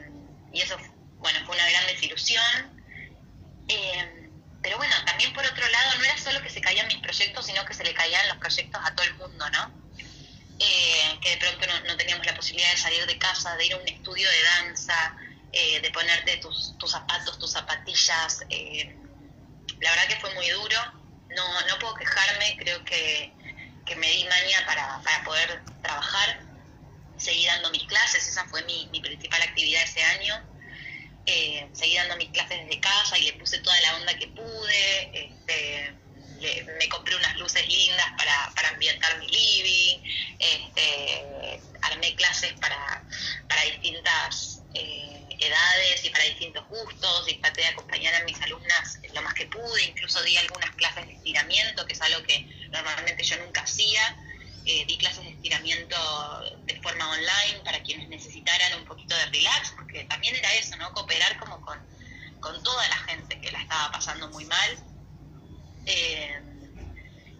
[0.52, 0.76] y eso,
[1.18, 2.84] bueno, fue una gran desilusión.
[3.68, 4.23] Eh,
[4.64, 7.62] pero bueno, también por otro lado, no era solo que se caían mis proyectos, sino
[7.66, 9.70] que se le caían los proyectos a todo el mundo, ¿no?
[10.58, 13.76] Eh, que de pronto no, teníamos la posibilidad de salir de casa, de ir a
[13.76, 15.16] un estudio de danza,
[15.52, 18.42] eh, de ponerte tus, tus zapatos, tus zapatillas.
[18.48, 18.96] eh,
[19.80, 20.78] la verdad que fue muy duro.
[21.36, 23.34] No, no puedo quejarme, creo que,
[23.84, 26.40] que me di maña para, para poder trabajar.
[27.18, 30.53] Seguí dando mis clases, esa fue mi, mi principal actividad ese año.
[31.26, 35.10] Eh, seguí dando mis clases desde casa y le puse toda la onda que pude.
[35.26, 35.94] Este,
[36.36, 40.02] le- me compré unas luces lindas para, para ambientar mi living.
[40.38, 43.06] Este, armé clases para,
[43.48, 48.98] para distintas eh, edades y para distintos gustos y traté de acompañar a mis alumnas
[49.14, 49.82] lo más que pude.
[49.84, 54.02] Incluso di algunas clases de estiramiento, que es algo que normalmente yo nunca hacía.
[54.66, 55.96] Eh, di clases de estiramiento
[56.64, 60.90] de forma online para quienes necesitaran un poquito de relax, porque también era eso, ¿no?
[60.94, 61.78] Cooperar como con,
[62.40, 64.78] con toda la gente que la estaba pasando muy mal.
[65.84, 66.40] Eh,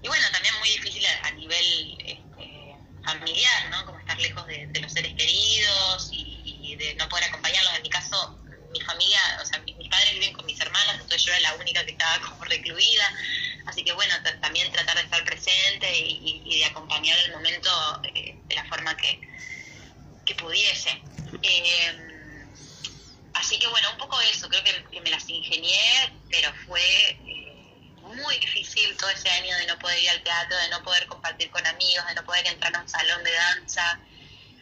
[0.03, 3.87] y bueno, también muy difícil a, nivel este, familiar, ¿no?
[3.87, 7.75] Como estar lejos de, los seres queridos y de no poder acompañarlos.
[7.77, 8.39] En mi caso,
[8.75, 11.85] mi familia, o sea, mis, padres viven con mis hermanas, entonces yo era la única
[11.85, 13.15] que estaba como recluida.
[13.67, 17.71] Así que bueno, también tratar de estar presente y, de acompañar el momento
[18.15, 19.21] eh, de la forma que,
[20.27, 20.91] que pudiese.
[21.43, 22.41] Eh,
[23.35, 27.55] así que bueno, un poco eso, creo que, me las ingenié, pero fue eh,
[28.01, 31.51] muy difícil todo ese año de no poder ir al teatro, de no poder compartir
[31.51, 34.01] con amigos, de no poder entrar a un salón de danza.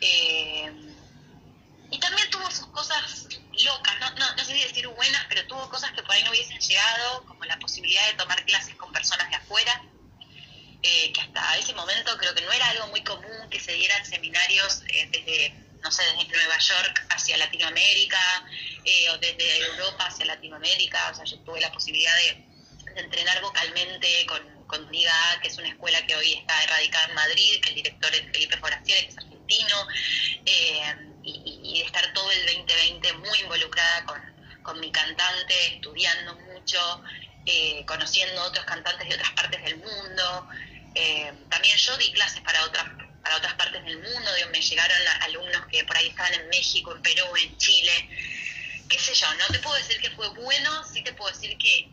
[0.00, 0.72] Eh,
[1.90, 3.28] y también tuvo sus cosas
[3.64, 6.30] locas, no, no, no sé si decir buenas, pero tuvo cosas que por ahí no
[6.30, 9.82] hubiesen llegado, como la posibilidad de tomar clases con personas de afuera,
[10.82, 14.04] eh, que hasta ese momento creo que no era algo muy común, que se dieran
[14.04, 18.20] seminarios eh, desde, no sé, desde Nueva York hacia Latinoamérica
[18.84, 21.10] eh, o desde Europa hacia Latinoamérica.
[21.10, 22.52] O sea, yo tuve la posibilidad de,
[22.94, 27.60] entrenar vocalmente con, con DIGA, que es una escuela que hoy está erradicada en Madrid,
[27.62, 29.88] que el director es Felipe Forastieri, que es argentino,
[31.24, 34.31] y, y, de estar todo el 2020 muy involucrada con,
[34.62, 37.02] con mi cantante, estudiando mucho,
[37.46, 40.48] eh, conociendo otros cantantes de otras partes del mundo.
[40.94, 42.84] Eh, también yo di clases para otras
[43.22, 47.02] para otras partes del mundo, me llegaron alumnos que por ahí estaban en México, en
[47.02, 48.08] Perú, en Chile,
[48.88, 51.88] qué sé yo, no te puedo decir que fue bueno, sí te puedo decir que,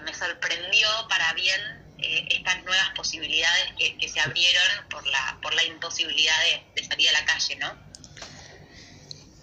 [0.00, 1.60] me sorprendió para bien
[1.98, 6.34] eh, estas nuevas posibilidades que, se abrieron por la, por la imposibilidad
[6.74, 7.76] de, salir a la calle, ¿no?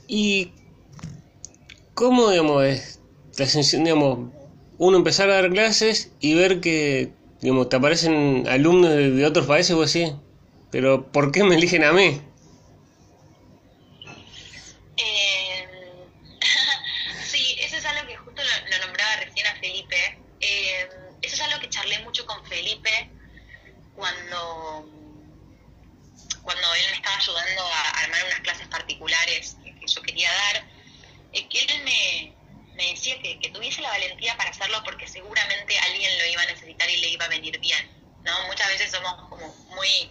[0.06, 0.52] ¿Y
[2.00, 3.02] cómo, digamos, es,
[4.78, 9.76] uno empezar a dar clases y ver que digamos, te aparecen alumnos de, otros países
[9.76, 10.16] o así.
[10.72, 12.22] Pero ¿por qué me eligen a mí?
[14.96, 15.68] Eh,
[17.26, 20.20] sí, eso es algo que justo lo, nombraba recién a Felipe.
[20.40, 20.88] Eh,
[21.22, 23.10] eso es algo que charlé mucho con Felipe
[23.98, 24.86] cuando,
[26.48, 30.69] él me estaba ayudando a armar unas clases particulares que yo quería dar.
[31.34, 32.34] Es que él me,
[32.80, 36.90] me decía que, tuviese la valentía para hacerlo porque seguramente alguien lo iba a necesitar
[36.90, 37.92] y le iba a venir bien.
[38.24, 38.48] ¿no?
[38.48, 40.10] Muchas veces somos como muy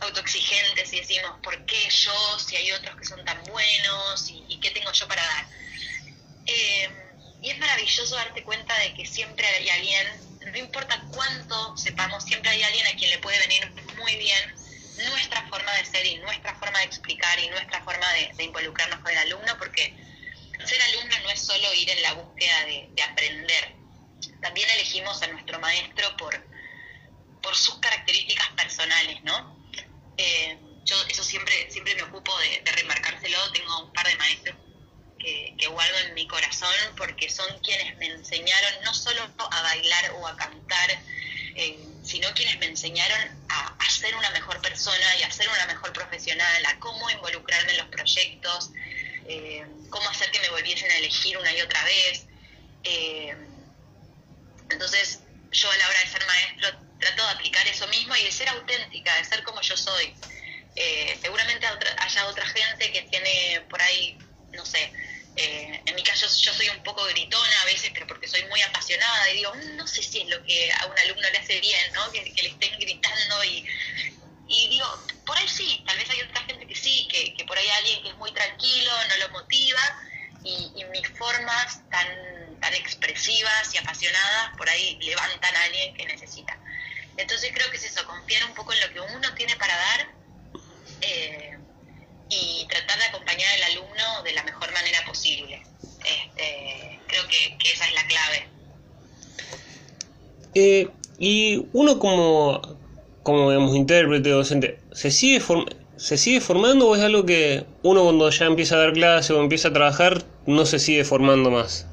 [0.00, 4.70] autoexigentes y decimos, ¿por qué yo si hay otros que son tan buenos y, qué
[4.70, 5.46] tengo yo para dar?
[6.46, 6.90] Eh,
[7.40, 10.06] y es maravilloso darte cuenta de que siempre hay alguien,
[10.52, 14.54] no importa cuánto sepamos, siempre hay alguien a quien le puede venir muy bien
[15.08, 19.00] nuestra forma de ser y nuestra forma de explicar y nuestra forma de, de involucrarnos
[19.00, 19.94] con el alumno, porque
[20.70, 23.74] ser alumno no es solo ir en la búsqueda de, aprender.
[24.40, 26.32] También elegimos a nuestro maestro por,
[27.42, 29.56] por sus características personales, ¿no?
[30.16, 33.52] Eh, yo eso siempre, siempre me ocupo de, remarcárselo.
[33.52, 34.56] Tengo un par de maestros
[35.18, 40.26] que, guardo en mi corazón porque son quienes me enseñaron no solo a bailar o
[40.26, 40.90] a cantar,
[41.54, 45.66] eh, sino quienes me enseñaron a, a, ser una mejor persona y a ser una
[45.66, 48.70] mejor profesional, a cómo involucrarme en los proyectos,
[49.26, 52.26] eh, cómo hacer que me volviesen a elegir una y otra vez.
[52.84, 53.36] Eh,
[54.70, 55.20] entonces,
[55.52, 58.48] yo a la hora de ser maestro trato de aplicar eso mismo y de ser
[58.48, 60.14] auténtica, de ser como yo soy.
[60.76, 64.16] Eh, seguramente haya otra gente que tiene por ahí,
[64.52, 64.92] no sé,
[65.36, 69.30] en mi caso yo soy un poco gritona a veces, pero porque soy muy apasionada
[69.30, 71.92] y digo, mm, no sé si es lo que a un alumno le hace bien,
[71.94, 72.10] ¿no?
[72.12, 73.64] Que le estén gritando y,
[74.50, 74.86] y digo,
[75.24, 77.78] por ahí sí, tal vez hay otra gente que sí, que, que por ahí hay
[77.78, 79.80] alguien que es muy tranquilo, no lo motiva,
[80.42, 86.58] y, mis formas tan, tan expresivas y apasionadas por ahí levantan a alguien que necesita.
[87.16, 90.08] Entonces creo que es eso, confiar un poco en lo que uno tiene para dar
[91.02, 91.58] eh,
[92.28, 95.62] y tratar de acompañar al alumno de la mejor manera posible.
[96.04, 98.48] Este, creo que, esa es la clave.
[100.54, 102.79] Eh, y uno como,
[103.22, 105.42] como digamos, intérprete, docente, ¿se sigue,
[105.96, 109.40] ¿se sigue formando o es algo que uno cuando ya empieza a dar clase o
[109.40, 111.86] empieza a trabajar no se sigue formando más?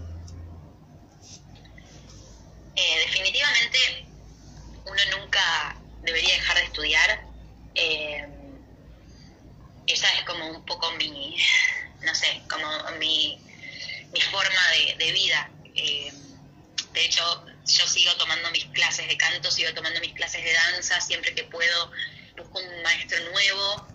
[2.75, 3.77] Eh, definitivamente
[4.85, 7.25] uno nunca debería dejar de estudiar.
[7.75, 8.25] Eh,
[9.87, 11.35] esa es como un poco mi,
[12.05, 12.67] no sé, como
[12.99, 13.39] mi,
[14.13, 14.61] mi forma
[14.97, 15.49] de, vida.
[15.75, 16.11] Eh,
[16.93, 17.23] de hecho,
[17.67, 21.43] yo sigo tomando mis clases de canto, sigo tomando mis clases de danza, siempre que
[21.43, 21.91] puedo
[22.37, 23.87] busco un maestro nuevo,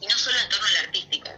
[0.00, 1.31] y no solo en torno al artístico,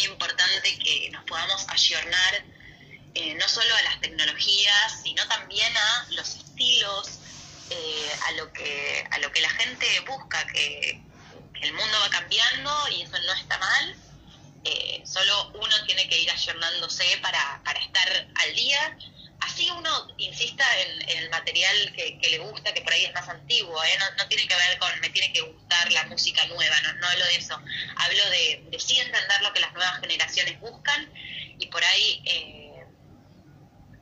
[0.00, 2.44] muy importante que nos podamos ayornar
[3.14, 7.18] eh, no solo a las tecnologías, sino también a los estilos,
[7.70, 11.02] eh, a, lo que, a lo que la gente busca, que,
[11.60, 13.94] el mundo va cambiando y eso no está mal.
[14.64, 18.96] Eh, solo uno tiene que ir ayornándose para, para estar al día.
[19.50, 23.82] Así uno insista en, el material que, le gusta, que por ahí es más antiguo,
[23.82, 23.98] ¿eh?
[24.16, 27.24] no, tiene que ver con me tiene que gustar la música nueva, no, no hablo
[27.24, 27.60] de eso.
[27.96, 31.12] Hablo de, de sí entender lo que las nuevas generaciones buscan
[31.58, 32.22] y por ahí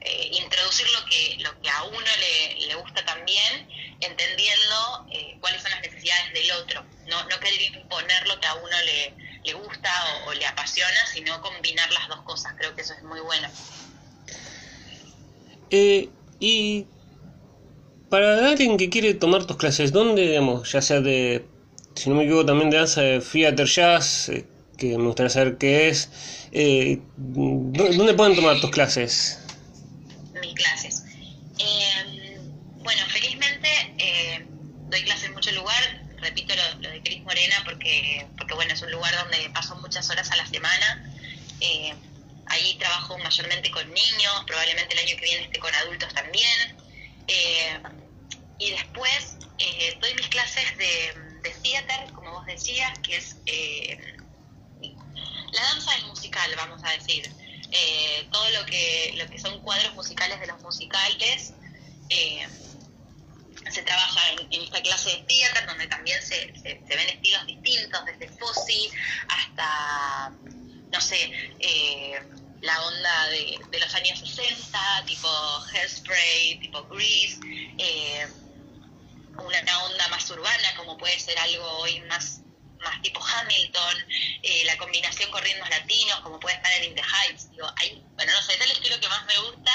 [0.01, 2.11] eh, introducir lo que, lo que a uno
[2.59, 3.69] le, gusta también,
[4.01, 6.85] entendiendo eh, cuáles son las necesidades del otro.
[7.07, 9.91] No, no querer imponer lo que a uno le gusta
[10.27, 12.53] o, le apasiona, sino combinar las dos cosas.
[12.59, 13.51] Creo que eso es muy bueno.
[15.71, 16.09] Eh,
[16.41, 16.87] y
[18.09, 21.45] para alguien que quiere tomar tus clases, ¿dónde, digamos, ya sea de,
[21.95, 24.31] si no me equivoco, también de danza de theater jazz,
[24.77, 26.11] que me gustaría saber qué es,
[27.17, 29.41] ¿dónde pueden tomar tus clases?
[30.41, 31.05] mis clases.
[31.59, 34.47] Em, bueno, felizmente eh,
[34.89, 38.93] doy clases en mucho lugar, repito lo, de Cris Morena porque, porque bueno, es un
[38.93, 41.05] lugar donde paso muchas horas a la semana.
[42.49, 46.77] Eh, ahí trabajo mayormente con niños, probablemente el año que viene esté con adultos también.
[47.27, 47.81] Eh,
[48.59, 49.37] y después
[50.01, 53.37] doy mis clases de, de theater, como vos decías, que es
[55.53, 57.31] la danza del musical, vamos a decir.
[57.71, 61.53] Eh, todo lo que, lo que son cuadros musicales de los musicales.
[62.09, 62.47] Eh,
[63.71, 64.21] se trabaja
[64.51, 68.89] en, esta clase de teatro, donde también se, se, ven estilos distintos, desde Fossi
[69.29, 70.33] hasta,
[70.93, 71.31] no sé,
[71.61, 72.21] eh,
[72.61, 75.29] la onda de, de, los años 60, tipo
[75.73, 77.39] Hairspray, tipo Grease,
[79.39, 82.41] una onda más urbana, como puede ser algo hoy más
[82.81, 83.97] más tipo Hamilton,
[84.43, 87.51] eh, la combinación con ritmos latinos, como puede estar en In the Heights.
[87.51, 89.73] Digo, hay, bueno, no sé, es el estilo que más me gusta.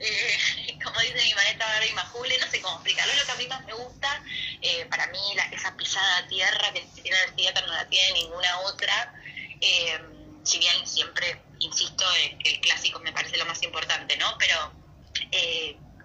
[0.00, 3.46] Eh, como dice mi maestra Barbie Majule, no sé cómo explicarlo, lo que a mí
[3.46, 4.22] más me gusta.
[4.60, 8.58] Eh, para mí, la, esa pisada tierra que tiene el teatro no la tiene ninguna
[8.60, 9.14] otra.
[10.44, 14.36] si bien siempre insisto en que el clásico me parece lo más importante, ¿no?
[14.38, 14.56] Pero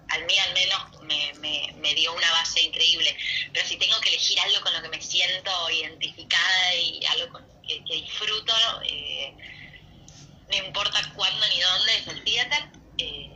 [0.08, 3.16] a mí al menos me, me, dio una base increíble.
[3.52, 7.82] Pero si tengo que elegir algo con lo que me siento identificada y algo que,
[7.88, 9.34] disfruto, eh,
[10.50, 12.68] no importa cuándo ni dónde, es el theater.
[12.98, 13.30] Eh,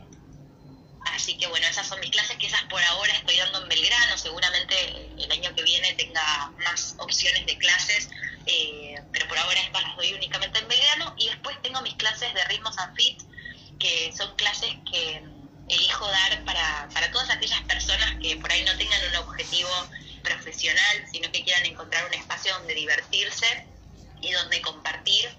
[1.13, 4.17] así que bueno, esas son mis clases, que esas por ahora estoy dando en Belgrano.
[4.17, 8.09] Seguramente el año que viene tenga más opciones de clases,
[8.45, 11.15] eh, pero por ahora estas las doy únicamente en Belgrano.
[11.17, 13.21] Y después tengo mis clases de ritmos and fit,
[13.79, 15.34] que son clases que
[15.67, 19.69] elijo dar para, para todas aquellas personas que por ahí no tengan un objetivo
[20.23, 23.65] profesional, sino que quieran encontrar un espacio donde divertirse
[24.21, 25.29] y donde compartir,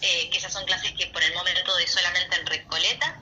[0.00, 3.20] eh, que esas son clases que por el momento de solamente en Recoleta,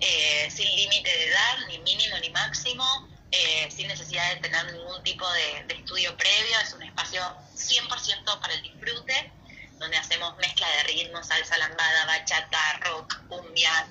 [0.00, 5.02] eh, sin límite de edad, ni mínimo ni máximo, eh, sin necesidad de tener ningún
[5.02, 7.22] tipo de, estudio previo, es un espacio
[7.54, 9.32] 100% para el disfrute,
[9.78, 13.88] donde hacemos mezcla de ritmos, salsa lambada, bachata, rock, cumbia,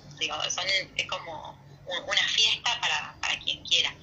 [0.50, 0.66] son,
[0.96, 3.94] es como una fiesta para, para quien quiera.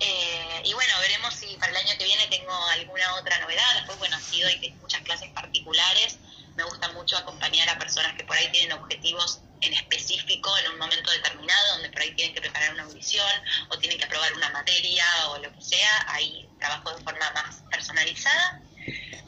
[0.00, 3.74] Eh, y bueno, veremos si para el año que viene tengo alguna otra novedad.
[3.76, 6.18] Después, bueno, sí doy muchas clases particulares.
[6.54, 10.78] Me gusta mucho acompañar a personas que por ahí tienen objetivos en específico en un
[10.78, 13.30] momento determinado, donde por ahí tienen que preparar una audición
[13.70, 16.06] o tienen que aprobar una materia o lo que sea.
[16.08, 18.60] Ahí trabajo de forma más personalizada.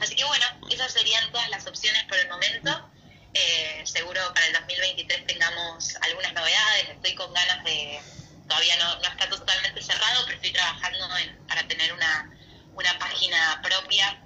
[0.00, 2.90] Así que bueno, esas serían todas las opciones por el momento.
[3.32, 8.00] Eh, seguro para el 2023 tengamos algunas novedades, estoy con ganas de,
[8.48, 11.08] todavía no, no está totalmente cerrado, pero estoy trabajando
[11.46, 12.30] para tener una,
[12.74, 14.20] una página propia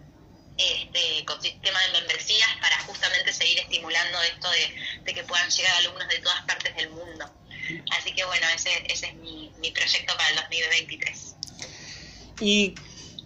[0.56, 4.48] este, con sistema de membresías para justamente seguir estimulando esto
[5.04, 7.30] de, que puedan llegar alumnos de todas partes del mundo.
[7.90, 11.36] Así que bueno, ese, ese es mi, mi proyecto para el 2023.
[12.40, 12.74] ¿Y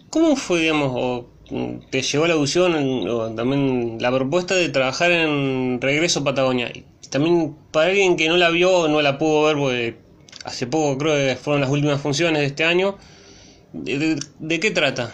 [0.09, 1.25] cómo fue, digamos,
[1.89, 6.71] te llegó la audición, también la propuesta de trabajar en Regreso Patagonia.
[7.09, 9.97] También para alguien que no la vio, no la pudo ver, porque
[10.43, 12.97] hace poco creo que fueron las últimas funciones de este año.
[13.73, 15.13] ¿De, qué trata?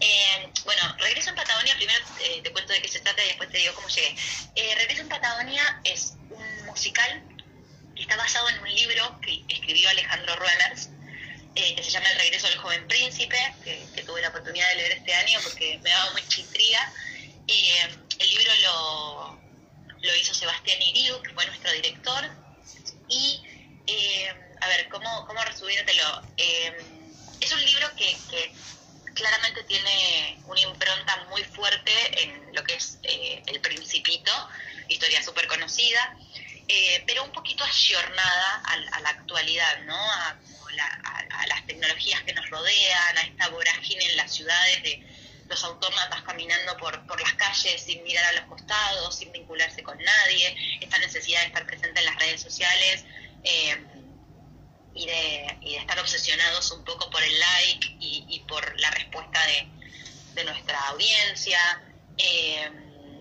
[0.00, 3.50] Eh, bueno, Regreso en Patagonia, primero eh, te cuento de qué se trata y después
[3.50, 4.14] te digo cómo llegué.
[4.56, 7.22] Eh, Regreso en Patagonia es un musical
[7.94, 10.34] que está basado en un libro que escribió Alejandro
[11.54, 14.92] Ruemers, que se llama El regreso del joven príncipe, que, tuve la oportunidad de leer
[14.92, 16.92] este año porque me daba mucha intriga.
[17.46, 19.40] el libro lo,
[20.00, 22.30] lo hizo Sebastián Iriu, que fue nuestro director,
[23.08, 23.40] y
[24.62, 26.22] a ver, ¿cómo, cómo resumírtelo?
[26.36, 26.72] Eh,
[27.40, 28.16] es un libro que,
[29.14, 31.92] claramente tiene una impronta muy fuerte
[32.22, 34.32] en lo que es eh, El Principito,
[34.88, 36.16] historia súper conocida,
[36.66, 39.98] eh, pero un poquito ayornada a, la actualidad, ¿no?
[40.72, 45.06] Las tecnologías que nos rodean, a esta vorágine en las ciudades de
[45.48, 50.78] los autómatas caminando por, las calles sin mirar a los costados, sin vincularse con nadie,
[50.80, 53.04] esta necesidad de estar presente en las redes sociales.
[53.44, 53.86] Eh,
[54.94, 59.40] y de, y de estar obsesionados un poco por el like y, por la respuesta
[59.46, 61.58] de, nuestra audiencia,
[62.18, 62.70] eh,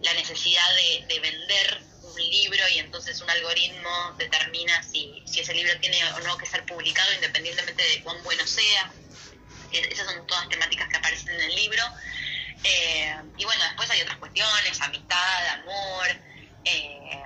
[0.01, 0.67] la necesidad
[1.07, 6.19] de, vender un libro y entonces un algoritmo determina si, si ese libro tiene o
[6.19, 8.91] no que ser publicado independientemente de cuán bueno sea.
[9.71, 11.83] Esas son todas temáticas que aparecen en el libro.
[12.63, 16.07] Eh, y bueno, después hay otras cuestiones, amistad, amor.
[16.65, 17.21] Eh,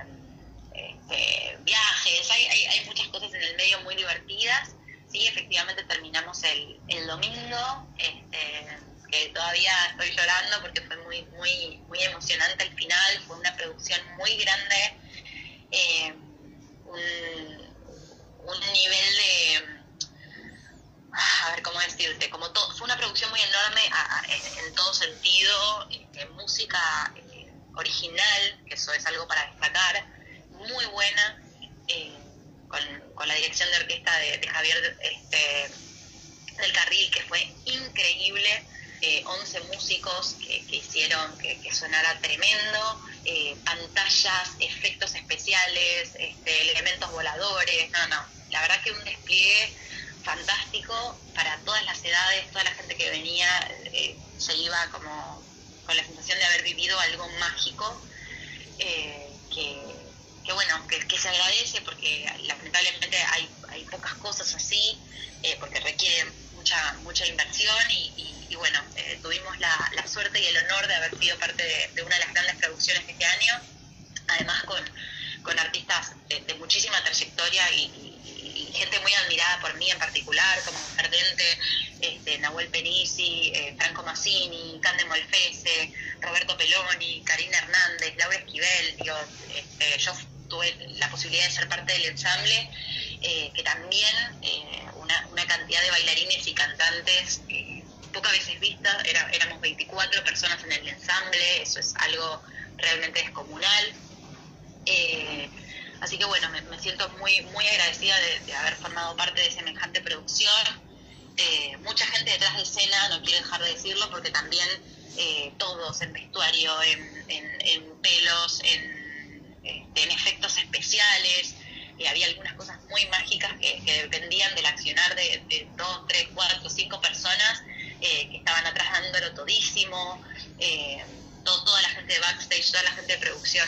[1.08, 4.70] este, viajes, hay, hay, muchas cosas en el medio muy divertidas.
[5.10, 8.66] Sí, efectivamente terminamos el, el domingo, este,
[9.10, 13.35] que todavía estoy llorando porque fue muy, muy, muy emocionante el final, fue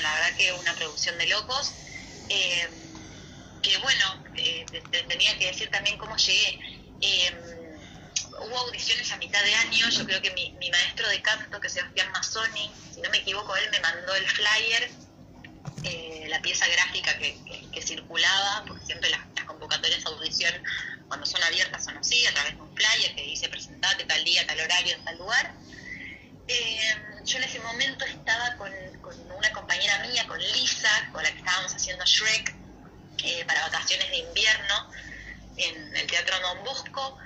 [0.02, 1.72] la verdad que una producción de locos.
[2.28, 2.68] Eh,
[3.62, 4.24] que bueno,
[5.08, 6.60] tenía que decir también cómo llegué.
[8.40, 11.66] hubo audiciones a mitad de año, yo creo que mi, mi maestro de canto, que
[11.66, 14.90] es Sebastián Mazzoni, si no me equivoco, él me mandó el flyer
[15.84, 17.36] eh, la pieza gráfica que,
[17.80, 20.52] circulaba, porque siempre las, convocatorias a audición,
[21.06, 24.46] cuando son abiertas son así, a través de un flyer que dice presentate tal día,
[24.46, 25.54] tal horario, en tal lugar.
[26.48, 26.94] Eh,
[27.24, 28.72] yo en ese momento estaba con,
[29.36, 32.54] una compañera mía, con Lisa, con la que estábamos haciendo Shrek
[33.24, 34.90] eh, para vacaciones de invierno
[35.56, 37.18] en el Teatro Don Bosco,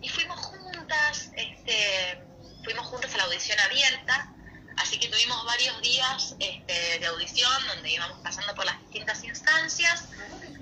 [0.00, 2.22] y fuimos juntas, este,
[2.64, 4.32] fuimos juntas a la audición abierta,
[4.76, 10.04] Así que tuvimos varios días este, de audición donde íbamos pasando por las distintas instancias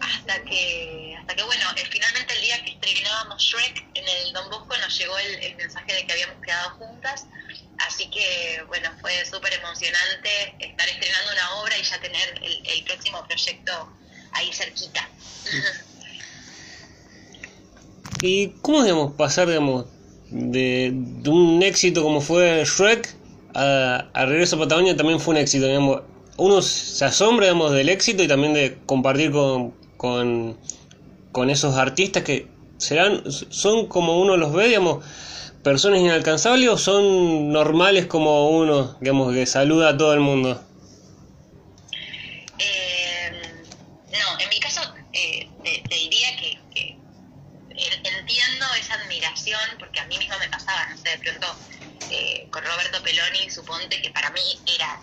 [0.04, 4.50] hasta que, hasta que bueno, eh, finalmente el día que estrenábamos Shrek en el Don
[4.50, 7.26] Bosco nos llegó el, mensaje de que habíamos quedado juntas.
[7.86, 13.24] Así que bueno, fue súper emocionante estar estrenando una obra y ya tener el, próximo
[13.26, 13.92] proyecto
[14.32, 15.08] ahí cerquita.
[18.22, 19.86] ¿Y cómo debemos pasar, digamos,
[20.30, 20.92] de,
[21.26, 23.14] un éxito como fue Shrek
[23.54, 26.02] a, Regreso a Patagonia también fue un éxito, digamos.
[26.36, 29.72] Uno se asombra, digamos, del éxito y también de compartir con,
[30.04, 30.58] con,
[31.32, 32.46] con esos artistas que
[32.76, 35.02] serán, son como uno los ve, digamos,
[35.62, 40.62] personas inalcanzables o son normales como uno, digamos, que saluda a todo el mundo.
[52.50, 54.42] con Roberto Peloni, suponte que para mí
[54.76, 55.00] era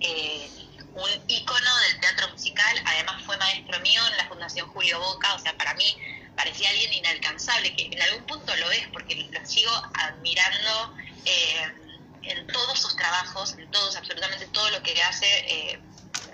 [0.00, 0.48] eh,
[0.94, 5.38] un ícono del teatro musical, además fue maestro mío en la Fundación Julio Boca, o
[5.38, 5.96] sea, para mí
[6.36, 11.74] parecía alguien inalcanzable, que en algún punto lo es, porque lo sigo admirando eh,
[12.22, 15.80] en todos sus trabajos, en todos, absolutamente todo lo que hace, eh,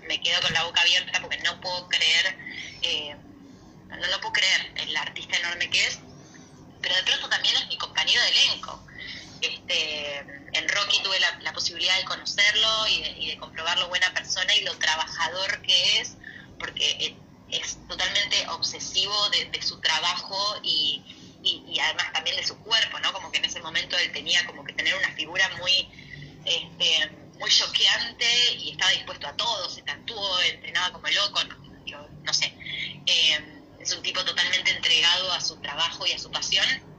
[0.07, 2.37] me quedo con la boca abierta porque no puedo creer,
[3.89, 6.01] no, no puedo creer el artista enorme que es,
[6.83, 8.83] pero de pronto también es mi compañero de elenco.
[9.41, 10.19] Este,
[10.53, 14.77] en Rocky tuve la, posibilidad de conocerlo y de, comprobar lo buena persona y lo
[14.79, 16.17] trabajador que es,
[16.59, 17.17] porque
[17.51, 21.03] es totalmente obsesivo de, su trabajo y,
[21.83, 23.13] además también de su cuerpo, ¿no?
[23.13, 25.89] Como que en ese momento él tenía como que tener una figura muy,
[26.45, 31.41] este, muy choqueante y estaba dispuesto a todo, se tatuó, entrenaba como loco,
[32.23, 32.55] no, sé.
[33.07, 36.90] Eh, es un tipo totalmente entregado a su trabajo y a su pasión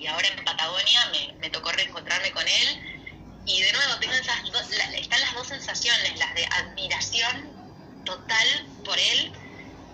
[0.00, 3.02] y ahora en Patagonia me, tocó reencontrarme con él
[3.46, 4.36] y de nuevo tengo esas
[4.94, 7.52] están las dos sensaciones, las de admiración
[8.04, 9.32] total por él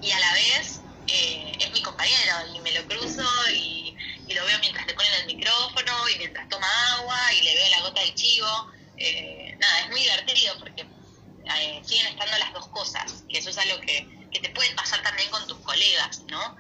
[0.01, 3.25] y a la vez eh, es mi compañero y me lo cruzo
[3.55, 3.97] y,
[4.33, 7.81] lo veo mientras le ponen el micrófono y mientras toma agua y le veo la
[7.83, 8.49] gota del chivo.
[8.97, 13.59] Eh, nada, es muy divertido porque eh, siguen estando las dos cosas y eso es
[13.59, 16.57] algo que, que te puede pasar también con tus colegas, ¿no?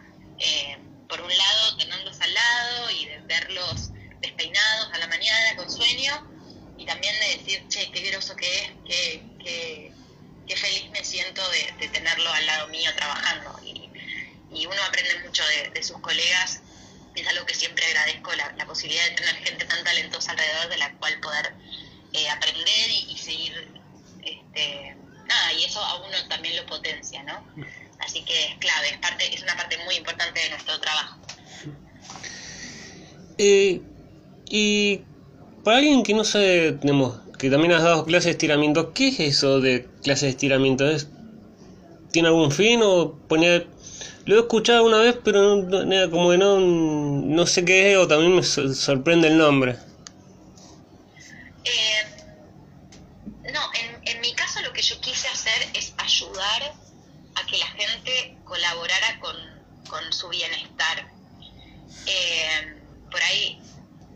[1.12, 3.90] Por un lado tenerlos al lado y de verlos
[4.20, 6.26] despeinados a la mañana con sueño
[6.78, 9.92] y también de decir, che, qué groso que es, qué,
[10.46, 13.60] qué, feliz me siento de, tenerlo al lado mío trabajando.
[13.62, 13.90] Y,
[14.64, 15.42] uno aprende mucho
[15.74, 16.62] de, sus colegas,
[17.14, 20.92] es algo que siempre agradezco, la, posibilidad de tener gente tan talentosa alrededor de la
[20.94, 21.52] cual poder
[22.14, 23.68] eh, aprender y, seguir,
[24.24, 24.96] este,
[25.26, 27.44] nada, y eso a uno también lo potencia, ¿no?
[28.04, 31.18] Así que es clave, es, parte, es una parte muy importante de nuestro trabajo.
[33.38, 33.80] Eh,
[34.48, 35.00] y
[35.64, 39.20] para alguien que no sabe, tenemos, que también has dado clases de estiramiento, ¿qué es
[39.20, 40.88] eso de clases de estiramiento?
[40.88, 41.08] ¿Es,
[42.10, 43.68] ¿Tiene algún fin o poner...
[44.24, 48.06] Lo he escuchado una vez, pero no, como que no, no sé qué es o
[48.06, 49.76] también me sorprende el nombre.
[51.64, 52.04] Eh,
[53.52, 56.74] no, en, en mi caso lo que yo quise hacer es ayudar
[57.34, 59.52] a que la gente colaborara con,
[60.10, 61.06] su bienestar.
[62.06, 62.76] Eh,
[63.10, 63.60] por ahí,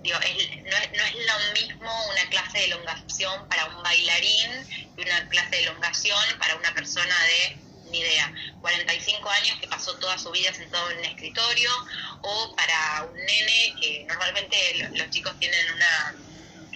[0.02, 5.02] digo, no, es, no, es, lo mismo una clase de elongación para un bailarín y
[5.02, 7.58] una clase de elongación para una persona de,
[7.90, 11.70] ni idea, 45 años que pasó toda su vida sentado en un escritorio,
[12.22, 16.14] o para un nene que normalmente los chicos tienen una,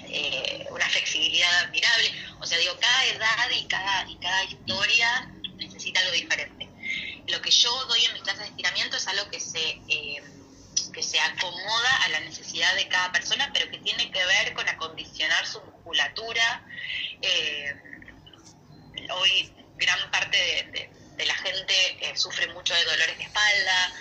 [0.09, 2.13] eh, una flexibilidad admirable.
[2.41, 5.31] O sea, digo, cada edad y cada, y cada historia
[5.99, 6.69] algo diferente.
[7.29, 10.23] Lo que yo doy en mis clases de estiramiento es algo que se, eh,
[10.93, 14.69] que se acomoda a la necesidad de cada persona, pero que tiene que ver con
[14.69, 16.65] acondicionar su musculatura.
[17.23, 17.75] Eh,
[19.13, 20.37] hoy gran parte
[20.73, 20.91] de,
[21.27, 23.93] la gente eh, sufre mucho de dolores de espalda,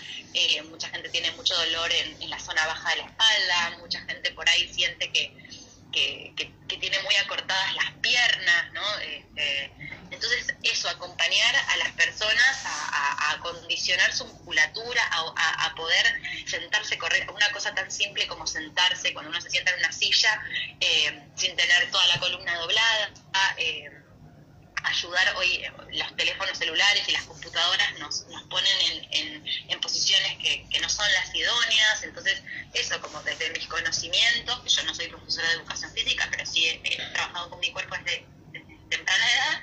[0.69, 4.47] mucha gente tiene mucho dolor en, la zona baja de la espalda, mucha gente por
[4.47, 5.35] ahí siente que,
[5.91, 8.99] que, que, tiene muy acortadas las piernas, ¿no?
[8.99, 9.71] Este,
[10.11, 16.05] entonces, eso, acompañar a las personas a, acondicionar su musculatura, a, poder
[16.45, 20.41] sentarse, correr, una cosa tan simple como sentarse cuando uno se sienta en una silla
[20.79, 23.11] eh, sin tener toda la columna doblada.
[23.57, 23.98] Eh,
[24.83, 30.37] ayudar hoy eh, los teléfonos celulares y las computadoras nos, nos ponen en, en, posiciones
[30.37, 32.41] que, que, no son las idóneas, entonces
[32.73, 36.97] eso como desde mis conocimientos, yo no soy profesora de educación física, pero sí he,
[37.13, 38.25] trabajado con mi cuerpo desde,
[38.89, 39.61] temprana edad,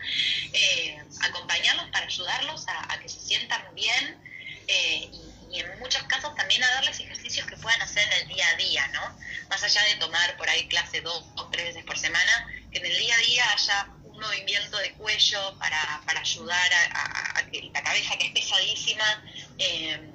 [0.52, 4.22] eh, acompañarlos para ayudarlos a, que se sientan bien
[4.68, 8.46] eh, y, en muchos casos también a darles ejercicios que puedan hacer en el día
[8.46, 9.18] a día, ¿no?
[9.48, 12.86] Más allá de tomar por ahí clase dos o tres veces por semana, que en
[12.86, 13.88] el día a día haya
[14.18, 19.24] movimiento de cuello para, para ayudar a, que la cabeza, que es pesadísima,
[19.58, 20.12] eh,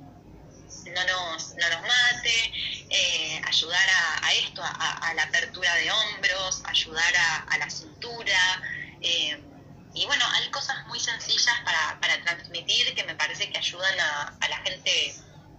[0.86, 2.54] no, nos, no nos mate,
[2.90, 3.88] eh, ayudar
[4.22, 7.14] a, esto, a, la apertura de hombros, ayudar
[7.50, 8.62] a, la cintura.
[9.02, 9.42] Eh,
[9.94, 14.48] y bueno, hay cosas muy sencillas para, para transmitir que me parece que ayudan a,
[14.48, 15.16] la gente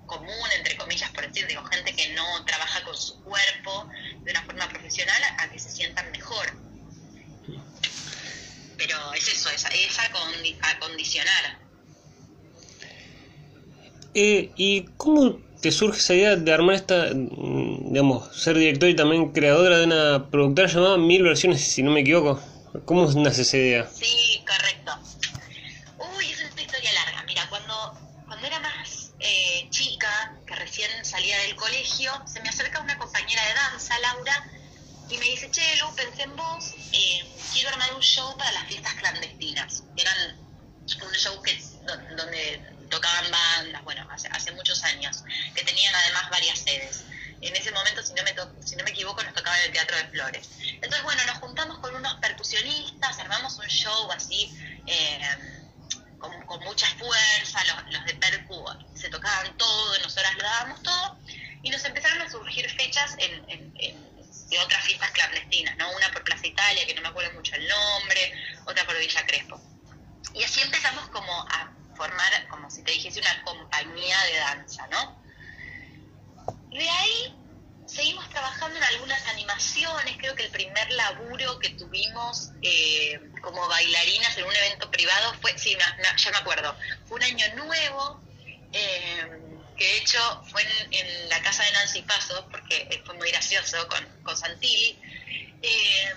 [0.06, 3.88] común, entre comillas, por decir, digo, gente que no trabaja con su cuerpo
[4.20, 6.61] de una forma profesional a que se sientan mejor.
[8.84, 9.98] Pero es eso, es, es
[10.60, 11.60] acondicionar.
[14.12, 19.32] Eh, ¿Y cómo te surge esa idea de armar esta, digamos, ser director y también
[19.32, 22.42] creadora de una productora llamada Mil Versiones, si no me equivoco?
[22.84, 23.88] ¿Cómo nace esa idea?
[23.88, 24.98] Sí, correcto.
[26.16, 27.22] Uy, es una historia larga.
[27.22, 27.74] Mira, cuando,
[28.26, 33.46] cuando era más eh, chica, que recién salía del colegio, se me acerca una compañera
[33.46, 34.50] de danza, Laura,
[35.12, 38.66] y me dice, che, Lu, pensé en vos, eh, quiero armar un show para las
[38.66, 39.84] fiestas clandestinas.
[39.94, 41.54] Eran un show que,
[42.16, 45.22] donde tocaban bandas, bueno, hace, hace muchos años,
[45.54, 47.04] que tenían además varias sedes.
[47.42, 48.34] En ese momento, si no me,
[48.64, 50.48] si no me equivoco, nos tocaba en el Teatro de Flores.
[50.60, 54.50] Entonces, bueno, nos juntamos con unos percusionistas, armamos un show así,
[54.86, 55.20] eh,
[56.18, 57.60] con, mucha fuerza,
[57.90, 61.18] los, de percu se tocaban todo, nosotras lo dábamos todo,
[61.62, 64.11] y nos empezaron a surgir fechas en,
[64.52, 65.90] de otras fiestas clandestinas, ¿no?
[65.92, 68.32] Una por Plaza Italia, que no me acuerdo mucho el nombre,
[68.66, 69.60] otra por Villa Crespo.
[70.34, 75.22] Y así empezamos como a formar, como si te dijese, una compañía de danza, ¿no?
[76.70, 77.34] De ahí
[77.86, 84.36] seguimos trabajando en algunas animaciones, creo que el primer laburo que tuvimos eh, como bailarinas
[84.36, 85.76] en un evento privado fue, sí,
[86.16, 86.76] ya me acuerdo,
[87.06, 88.22] fue un año nuevo,
[88.72, 90.18] eh, que de hecho
[90.50, 94.98] fue en, la casa de Nancy Paso, porque fue muy gracioso con, con Santilli.
[95.62, 96.14] Eh,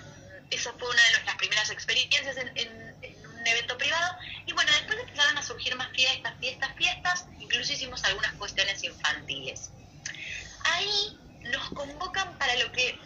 [0.50, 4.16] eso fue una de nuestras primeras experiencias en, en un evento privado.
[4.46, 9.70] Y bueno, después empezaron a surgir más fiestas, fiestas, fiestas, incluso hicimos algunas cuestiones infantiles.
[10.64, 12.98] Ahí nos convocan para lo que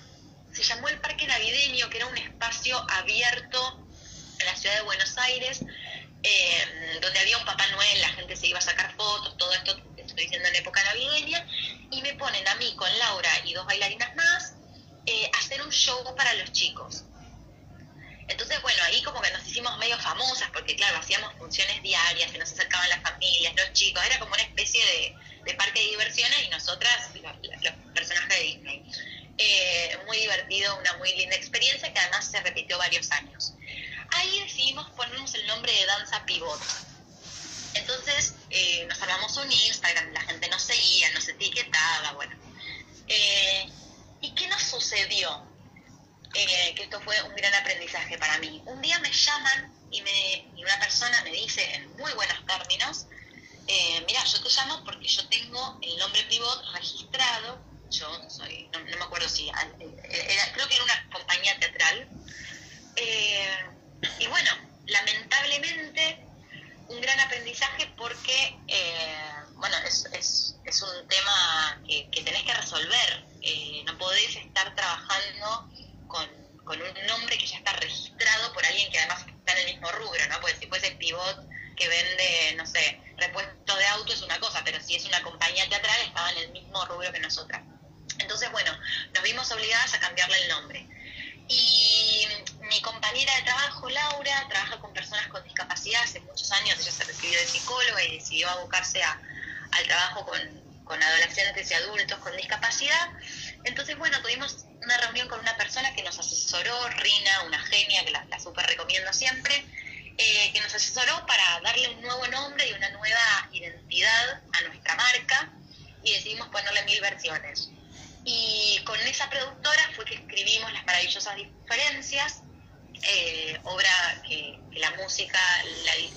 [0.53, 3.87] se llamó el Parque Navideño, que era un espacio abierto
[4.39, 5.61] en la ciudad de Buenos Aires,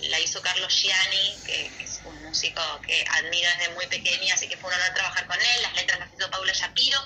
[0.09, 4.57] la, hizo Carlos Gianni, que, es un músico que admiro desde muy pequeña, así que
[4.57, 5.61] fue un honor trabajar con él.
[5.61, 6.99] Las letras las hizo Paula Shapiro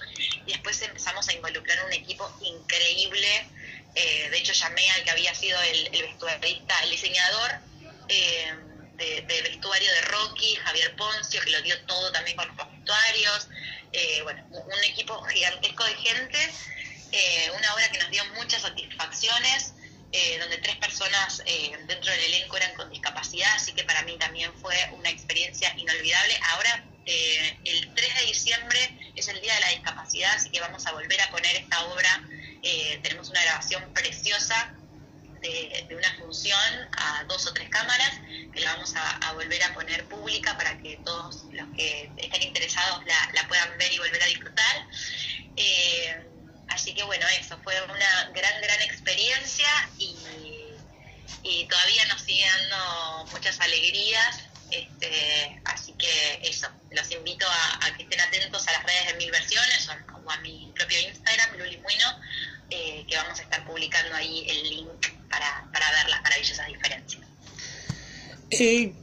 [0.45, 3.47] y después empezamos a involucrar un equipo increíble.
[3.95, 7.51] Eh, de hecho, llamé al que había sido el, vestuarista, el diseñador
[8.09, 8.53] eh,
[8.95, 13.47] de, vestuario de Rocky, Javier Poncio, que lo dio todo también con los vestuarios.
[14.23, 16.51] bueno, un equipo gigantesco de gente
[17.11, 19.73] eh, una obra que nos dio muchas satisfacciones,
[20.11, 24.17] eh, donde tres personas eh, dentro del elenco eran con discapacidad, así que para mí
[24.17, 26.39] también fue una experiencia inolvidable.
[26.51, 30.91] Ahora, el 3 de diciembre es el Día de la Discapacidad, así que vamos a
[30.91, 32.21] volver a poner esta obra.
[33.01, 34.75] tenemos una grabación preciosa
[35.41, 38.11] de, una función a dos o tres cámaras,
[38.53, 43.03] que la vamos a, volver a poner pública para que todos los que estén interesados
[43.05, 44.87] la, puedan ver y volver a disfrutar.
[46.69, 50.15] Así que bueno, eso fue una gran, gran experiencia y,
[51.69, 54.43] todavía nos sigue dando muchas alegrías.
[54.71, 59.31] Este, así que eso, los invito a, que estén atentos a las redes de Mil
[59.31, 62.19] Versiones o, a mi propio Instagram, Lulimuino,
[62.69, 67.27] eh, que vamos a estar publicando ahí el link para, para ver las maravillosas diferencias.
[68.51, 68.93] Eh,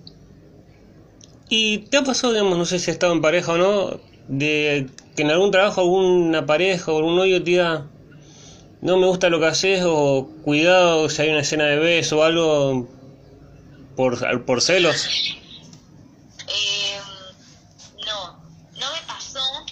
[1.49, 4.89] ¿Y te ha pasado, digamos, no sé si has estado en pareja o no, de
[5.15, 7.87] que en algún trabajo alguna pareja o algún novio te diga,
[8.81, 12.23] no me gusta lo que haces o cuidado si hay una escena de beso o
[12.23, 12.89] algo
[13.97, 15.07] por, por celos?
[16.49, 16.99] Eh,
[18.05, 18.43] no,
[18.73, 19.67] no me pasó,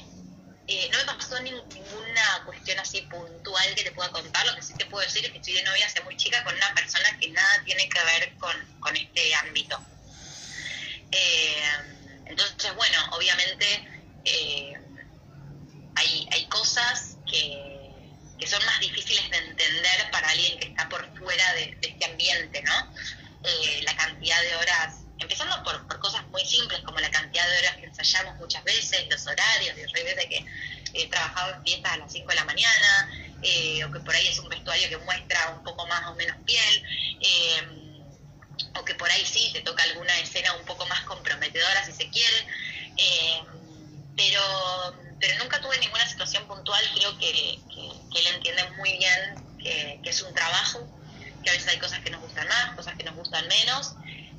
[0.68, 4.46] eh, no me pasó ninguna cuestión así puntual que te pueda contar.
[4.46, 6.54] Lo que sí te puedo decir es que estoy de novia hace muy chica con
[6.54, 9.78] una persona que nada tiene que ver con, con este ámbito.
[11.10, 11.62] Eh,
[12.26, 13.66] entonces, bueno, obviamente
[14.24, 14.81] eh,
[15.96, 17.80] hay, hay cosas que,
[18.46, 22.92] son más difíciles de entender para alguien que está por fuera de, este ambiente, ¿no?
[23.44, 27.58] Eh, la cantidad de horas, empezando por, por, cosas muy simples como la cantidad de
[27.58, 30.44] horas que ensayamos muchas veces, los horarios, de veces que
[30.94, 33.10] he trabajado en fiestas a las 5 de la mañana,
[33.86, 36.84] o que por ahí es un vestuario que muestra un poco más o menos piel
[38.74, 42.08] o que por ahí sí te toca alguna escena un poco más comprometedora si se
[42.10, 42.46] quiere,
[42.96, 43.42] eh,
[44.16, 50.00] pero, pero nunca tuve ninguna situación puntual, creo que, que, él entiende muy bien que,
[50.02, 50.84] es un trabajo,
[51.44, 53.94] que a veces hay cosas que nos gustan más, cosas que nos gustan menos,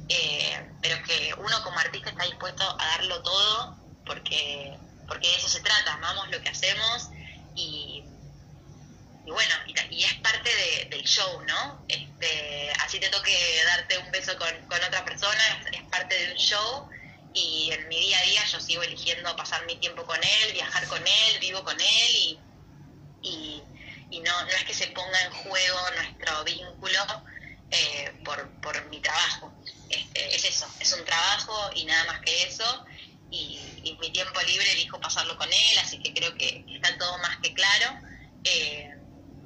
[0.10, 4.78] eh, pero que uno como artista está dispuesto a darlo todo porque,
[5.08, 7.08] porque de eso se trata, amamos lo que hacemos
[7.56, 8.04] y,
[9.26, 9.56] y bueno,
[9.90, 10.50] y, es parte
[10.90, 11.86] del show, ¿no?
[11.88, 13.34] Este, así te toque
[13.68, 14.50] darte un beso con,
[14.86, 16.90] otra persona, es, parte del show
[17.34, 20.88] y en mi día a día yo sigo eligiendo pasar mi tiempo con él, viajar
[20.88, 22.40] con él, vivo con él y,
[24.10, 27.00] y, no, no es que se ponga en juego nuestro vínculo
[27.72, 29.52] eh, por, por mi trabajo.
[29.90, 32.86] Este, es eso, es un trabajo y nada más que eso.
[33.32, 33.60] Y,
[34.00, 37.54] mi tiempo libre elijo pasarlo con él, así que creo que está todo más que
[37.54, 38.00] claro.
[38.44, 38.94] Eh,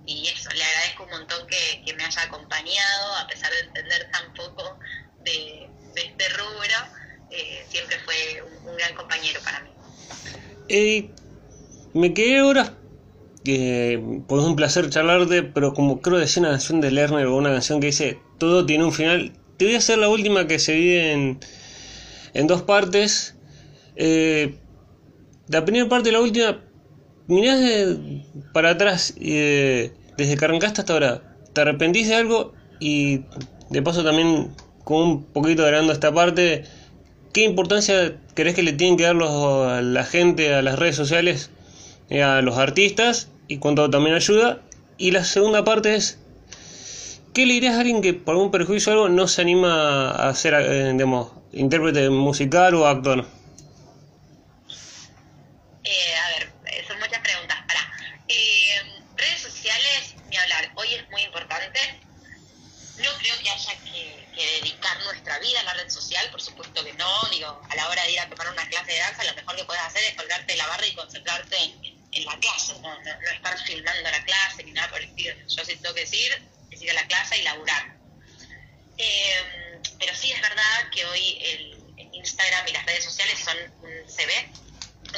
[0.06, 4.34] y eso, le agradezco un montón que, me haya acompañado, a pesar de entender tan
[4.34, 4.80] poco
[5.20, 6.78] de, este rubro,
[7.32, 8.15] eh, siempre fue
[8.65, 9.69] un, gran compañero para mí.
[11.93, 12.78] Me quedé ahora,
[13.45, 17.49] eh, pues un placer charlarte, pero como creo decía una canción de Lerner o una
[17.49, 20.73] canción que dice, todo tiene un final, te voy a hacer la última que se
[20.73, 21.39] divide en,
[22.34, 23.36] en dos partes.
[23.95, 24.55] Eh,
[25.47, 26.61] la primera parte y la última
[27.28, 27.97] mirás
[28.53, 32.53] para atrás, desde que arrancaste hasta ahora, ¿te arrepentís de algo?
[32.80, 33.21] Y
[33.69, 34.53] de paso también,
[34.84, 36.63] con un poquito agregando esta parte,
[37.38, 41.52] ¿qué importancia crees que le tienen que dar a la gente, a las redes sociales,
[42.10, 44.64] eh, a los artistas, y cuánto también ayuda?
[44.98, 46.18] Y la segunda parte es,
[47.36, 50.34] ¿qué le dirías a alguien que por algún perjuicio o algo no se anima a
[50.34, 53.24] ser, eh, digamos, intérprete musical o actor?
[55.84, 56.16] vida
[71.18, 71.57] concentrarte
[72.11, 72.97] en, la clase, no,
[73.32, 75.36] estar filmando la clase ni nada por el estilo.
[75.47, 76.41] Yo sí tengo que decir,
[76.72, 77.95] es ir a la clase y laburar.
[78.97, 81.78] Eh, pero sí es verdad que hoy el,
[82.13, 84.49] Instagram y las redes sociales son un CV,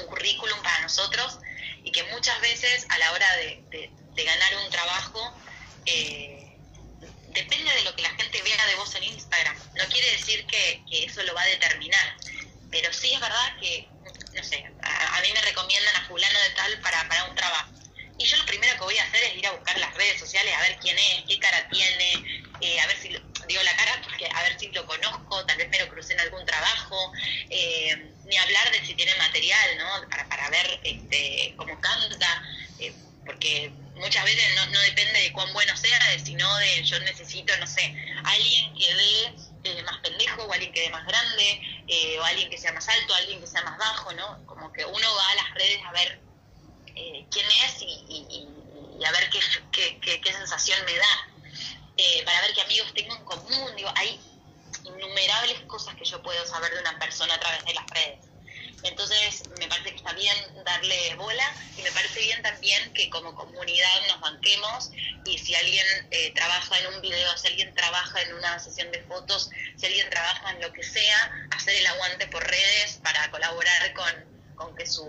[0.02, 1.40] un currículum para nosotros,
[1.84, 5.34] y que muchas veces a la hora de, ganar un trabajo,
[5.86, 6.58] eh,
[7.30, 9.58] depende de lo que la gente vea de vos en Instagram.
[9.76, 12.18] No quiere decir que, eso lo va a determinar,
[12.70, 13.88] pero sí es verdad que,
[14.40, 17.74] no sé, a, mí me recomiendan a fulano de tal para, para un trabajo.
[18.18, 20.54] Y yo lo primero que voy a hacer es ir a buscar las redes sociales,
[20.56, 24.02] a ver quién es, qué cara tiene, eh, a ver si, digo la cara,
[24.36, 27.14] a ver si lo conozco, tal vez me lo crucé en algún trabajo,
[27.50, 30.10] eh, ni hablar de si tiene material, ¿no?
[30.10, 32.44] Para, para ver este, cómo canta,
[32.80, 32.94] eh,
[33.26, 37.68] porque muchas veces no, no depende de cuán bueno sea, sino de yo necesito, no
[37.68, 39.49] sé, alguien que dé
[39.86, 43.14] más pendejo, o alguien que dé más grande, eh, o alguien que sea más alto,
[43.14, 44.46] alguien que sea más bajo, ¿no?
[44.46, 46.22] Como que uno va a las redes a ver
[46.96, 48.48] eh, quién es y,
[49.06, 51.30] a ver qué, qué, sensación me da,
[51.98, 54.20] eh, para ver qué amigos tengo en común, digo, hay
[54.84, 58.29] innumerables cosas que yo puedo saber de una persona a través de las redes.
[58.84, 63.36] Entonces, me parece que está bien darle bola y me parece bien también que como
[63.36, 64.92] comunidad nos banquemos
[65.26, 69.02] y si alguien eh, trabaja en un video, si alguien trabaja en una sesión de
[69.04, 73.94] fotos, si alguien trabaja en lo que sea, hacer el aguante por redes para colaborar
[73.94, 75.08] con, que su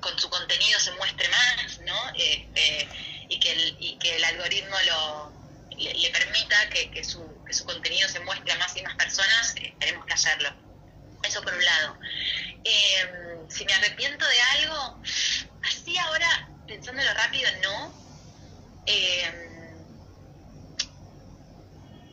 [0.00, 2.12] con su contenido se muestre más, ¿no?
[2.16, 2.88] Este,
[3.28, 5.32] y, que el, y que el algoritmo lo,
[5.78, 9.54] le, permita que, que, su, que su contenido se muestre a más y más personas,
[9.56, 10.52] eh, tenemos que hacerlo.
[11.22, 11.98] Eso por un lado.
[12.72, 15.02] Em, si me arrepiento de algo,
[15.62, 17.94] así ahora, pensándolo rápido, no.
[18.86, 19.52] Em,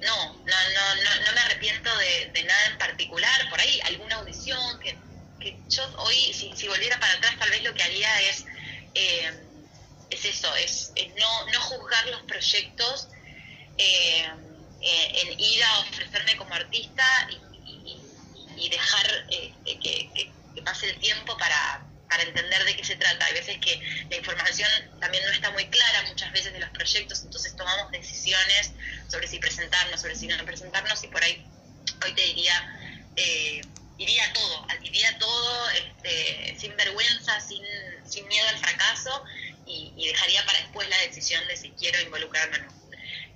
[0.02, 3.50] no, no, no, no, no me arrepiento de, nada en particular.
[3.50, 4.98] Por ahí alguna audición que,
[5.70, 8.46] yo hoy, si, si volviera para atrás, tal vez lo que haría es,
[8.96, 9.36] em,
[10.10, 13.08] es eso, es, no, no juzgar los proyectos
[13.78, 14.30] eh,
[14.82, 17.48] en ir a ofrecerme como artista y,
[18.70, 20.32] dejar eh, que,
[20.64, 23.26] pase el tiempo para, para entender de qué se trata.
[23.26, 23.80] Hay veces que
[24.10, 24.70] la información
[25.00, 28.72] también no está muy clara muchas veces de los proyectos, entonces tomamos decisiones
[29.10, 31.46] sobre si presentarnos, sobre si no presentarnos y por ahí
[32.04, 33.62] hoy te diría, eh,
[33.98, 37.64] iría todo, iría todo este, sin vergüenza, sin,
[38.08, 39.24] sin miedo al fracaso
[39.66, 42.80] y, y dejaría para después la decisión de si quiero involucrarme o no.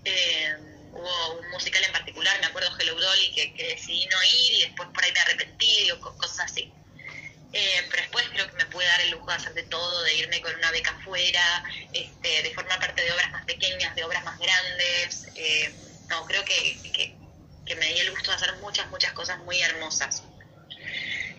[0.05, 0.55] Eh,
[0.93, 4.61] hubo un musical en particular, me acuerdo Hello Dolly, que, que, decidí no ir y
[4.61, 6.72] después por ahí me arrepentí o cosas así.
[7.55, 10.15] Eh, pero después creo que me pude dar el lujo de hacer de todo, de
[10.15, 14.23] irme con una beca afuera, este, de formar parte de obras más pequeñas, de obras
[14.23, 15.27] más grandes.
[15.35, 15.71] Eh,
[16.09, 17.15] no, creo que,
[17.65, 20.23] que, me di el gusto de hacer muchas, muchas cosas muy hermosas.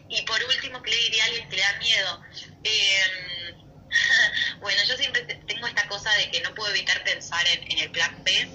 [0.08, 2.22] Y por último, ¿qué le diría a alguien que le da miedo?
[4.60, 8.22] bueno, yo siempre tengo esta cosa de que no puedo evitar pensar en, el plan
[8.22, 8.48] B.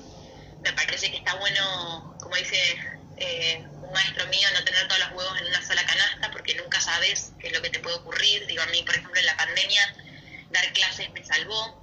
[0.61, 5.11] Me parece que está bueno, como dice eh, un maestro mío, no tener todos los
[5.11, 8.45] huevos en una sola canasta porque nunca sabes qué es lo que te puede ocurrir.
[8.47, 9.95] Digo, a mí, por ejemplo, en la pandemia,
[10.51, 11.79] dar clases me salvó.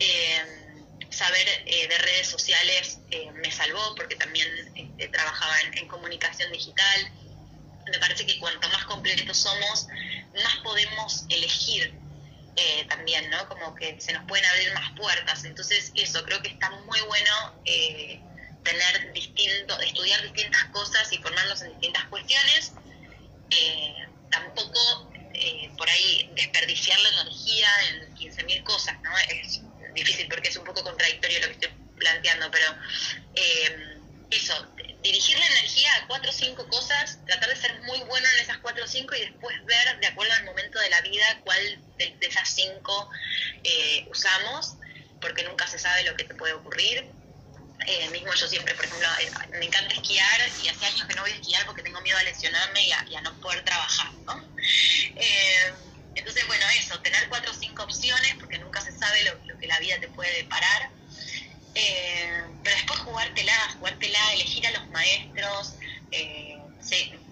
[0.00, 0.64] Eh,
[1.10, 2.98] saber eh, de redes sociales
[3.34, 7.12] me salvó porque también este, trabajaba en, en comunicación digital.
[7.90, 9.88] Me parece que cuanto más completos somos,
[10.34, 11.98] más podemos elegir
[12.60, 13.48] eh, también, ¿no?
[13.48, 15.44] Como que se nos pueden abrir más puertas.
[15.44, 18.20] Entonces, eso, creo que está muy bueno eh,
[18.70, 22.72] tener distinto, estudiar distintas cosas y formarnos en distintas cuestiones.
[23.50, 25.12] Eh, tampoco
[25.76, 29.10] por ahí desperdiciar la energía en 15.000 cosas, ¿no?
[29.28, 29.60] Es
[29.94, 32.66] difícil porque es un poco contradictorio lo que estoy planteando, pero
[34.30, 34.54] eso,
[35.02, 38.58] dirigir la energía a cuatro o cinco cosas, tratar de ser muy bueno en esas
[38.58, 42.16] cuatro o cinco y después ver, de acuerdo al momento de la vida, cuál de,
[42.20, 43.10] esas cinco
[43.64, 44.74] eh, usamos,
[45.20, 47.06] porque nunca se sabe lo que te puede ocurrir.
[47.86, 51.22] Eh, mismo yo siempre, por ejemplo, eh, me encanta esquiar y hace años que no
[51.22, 54.44] voy a esquiar porque tengo miedo a lesionarme y a, no poder trabajar, ¿no?
[56.14, 59.68] entonces, bueno, eso, tener cuatro o cinco opciones porque nunca se sabe lo, lo que
[59.68, 60.90] la vida te puede deparar
[61.78, 65.74] eh, pero después jugártela, jugártela, elegir a los maestros,
[66.10, 66.58] eh,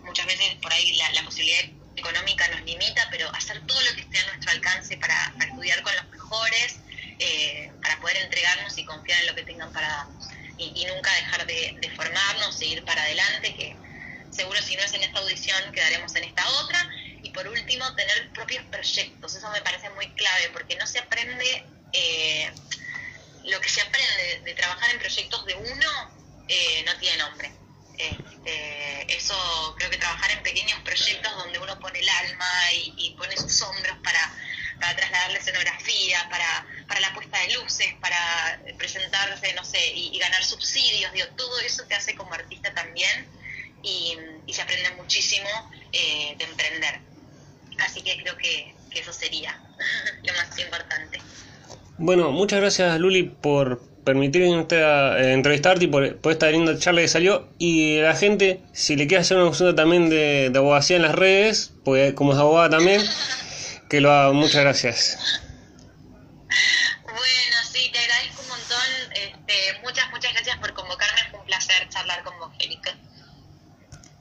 [0.05, 1.65] muchas veces por ahí la, posibilidad
[1.97, 5.97] económica nos limita, pero hacer todo lo que esté a nuestro alcance para, estudiar con
[5.97, 6.77] los mejores,
[7.19, 10.29] eh, para poder entregarnos y confiar en lo que tengan para darnos.
[10.59, 13.77] Y, nunca dejar de, de, formarnos, seguir para adelante, que
[14.31, 16.89] seguro si no es en esta audición quedaremos en esta otra.
[17.23, 21.65] Y por último, tener propios proyectos, eso me parece muy clave, porque no se aprende...
[21.93, 22.53] Eh,
[23.47, 26.11] lo que se aprende de, trabajar en proyectos de uno
[26.49, 27.53] eh, no tiene nombre.
[27.97, 33.37] Este, eso creo que trabajar en pequeños proyectos donde uno pone el alma y, pone
[33.37, 34.35] sus hombros para,
[34.81, 40.19] para trasladar la escenografía, para, para la puesta de luces, para presentarse, no sé, y,
[40.19, 43.27] ganar subsidios, digo, todo eso te hace como artista también
[43.83, 44.19] y,
[44.53, 45.49] se aprende muchísimo
[45.93, 47.01] eh, de emprender.
[47.79, 49.61] Así que creo que eso sería
[50.23, 51.21] lo más importante.
[52.07, 57.49] Bueno, muchas gracias Luli por permitirme eh, entrevistarte y por, esta linda charla que salió.
[57.59, 61.75] Y la gente, si le quiere hacer una consulta también de, abogacía en las redes,
[61.85, 63.03] pues como es abogada también,
[63.91, 64.33] que lo haga.
[64.33, 65.26] Muchas gracias.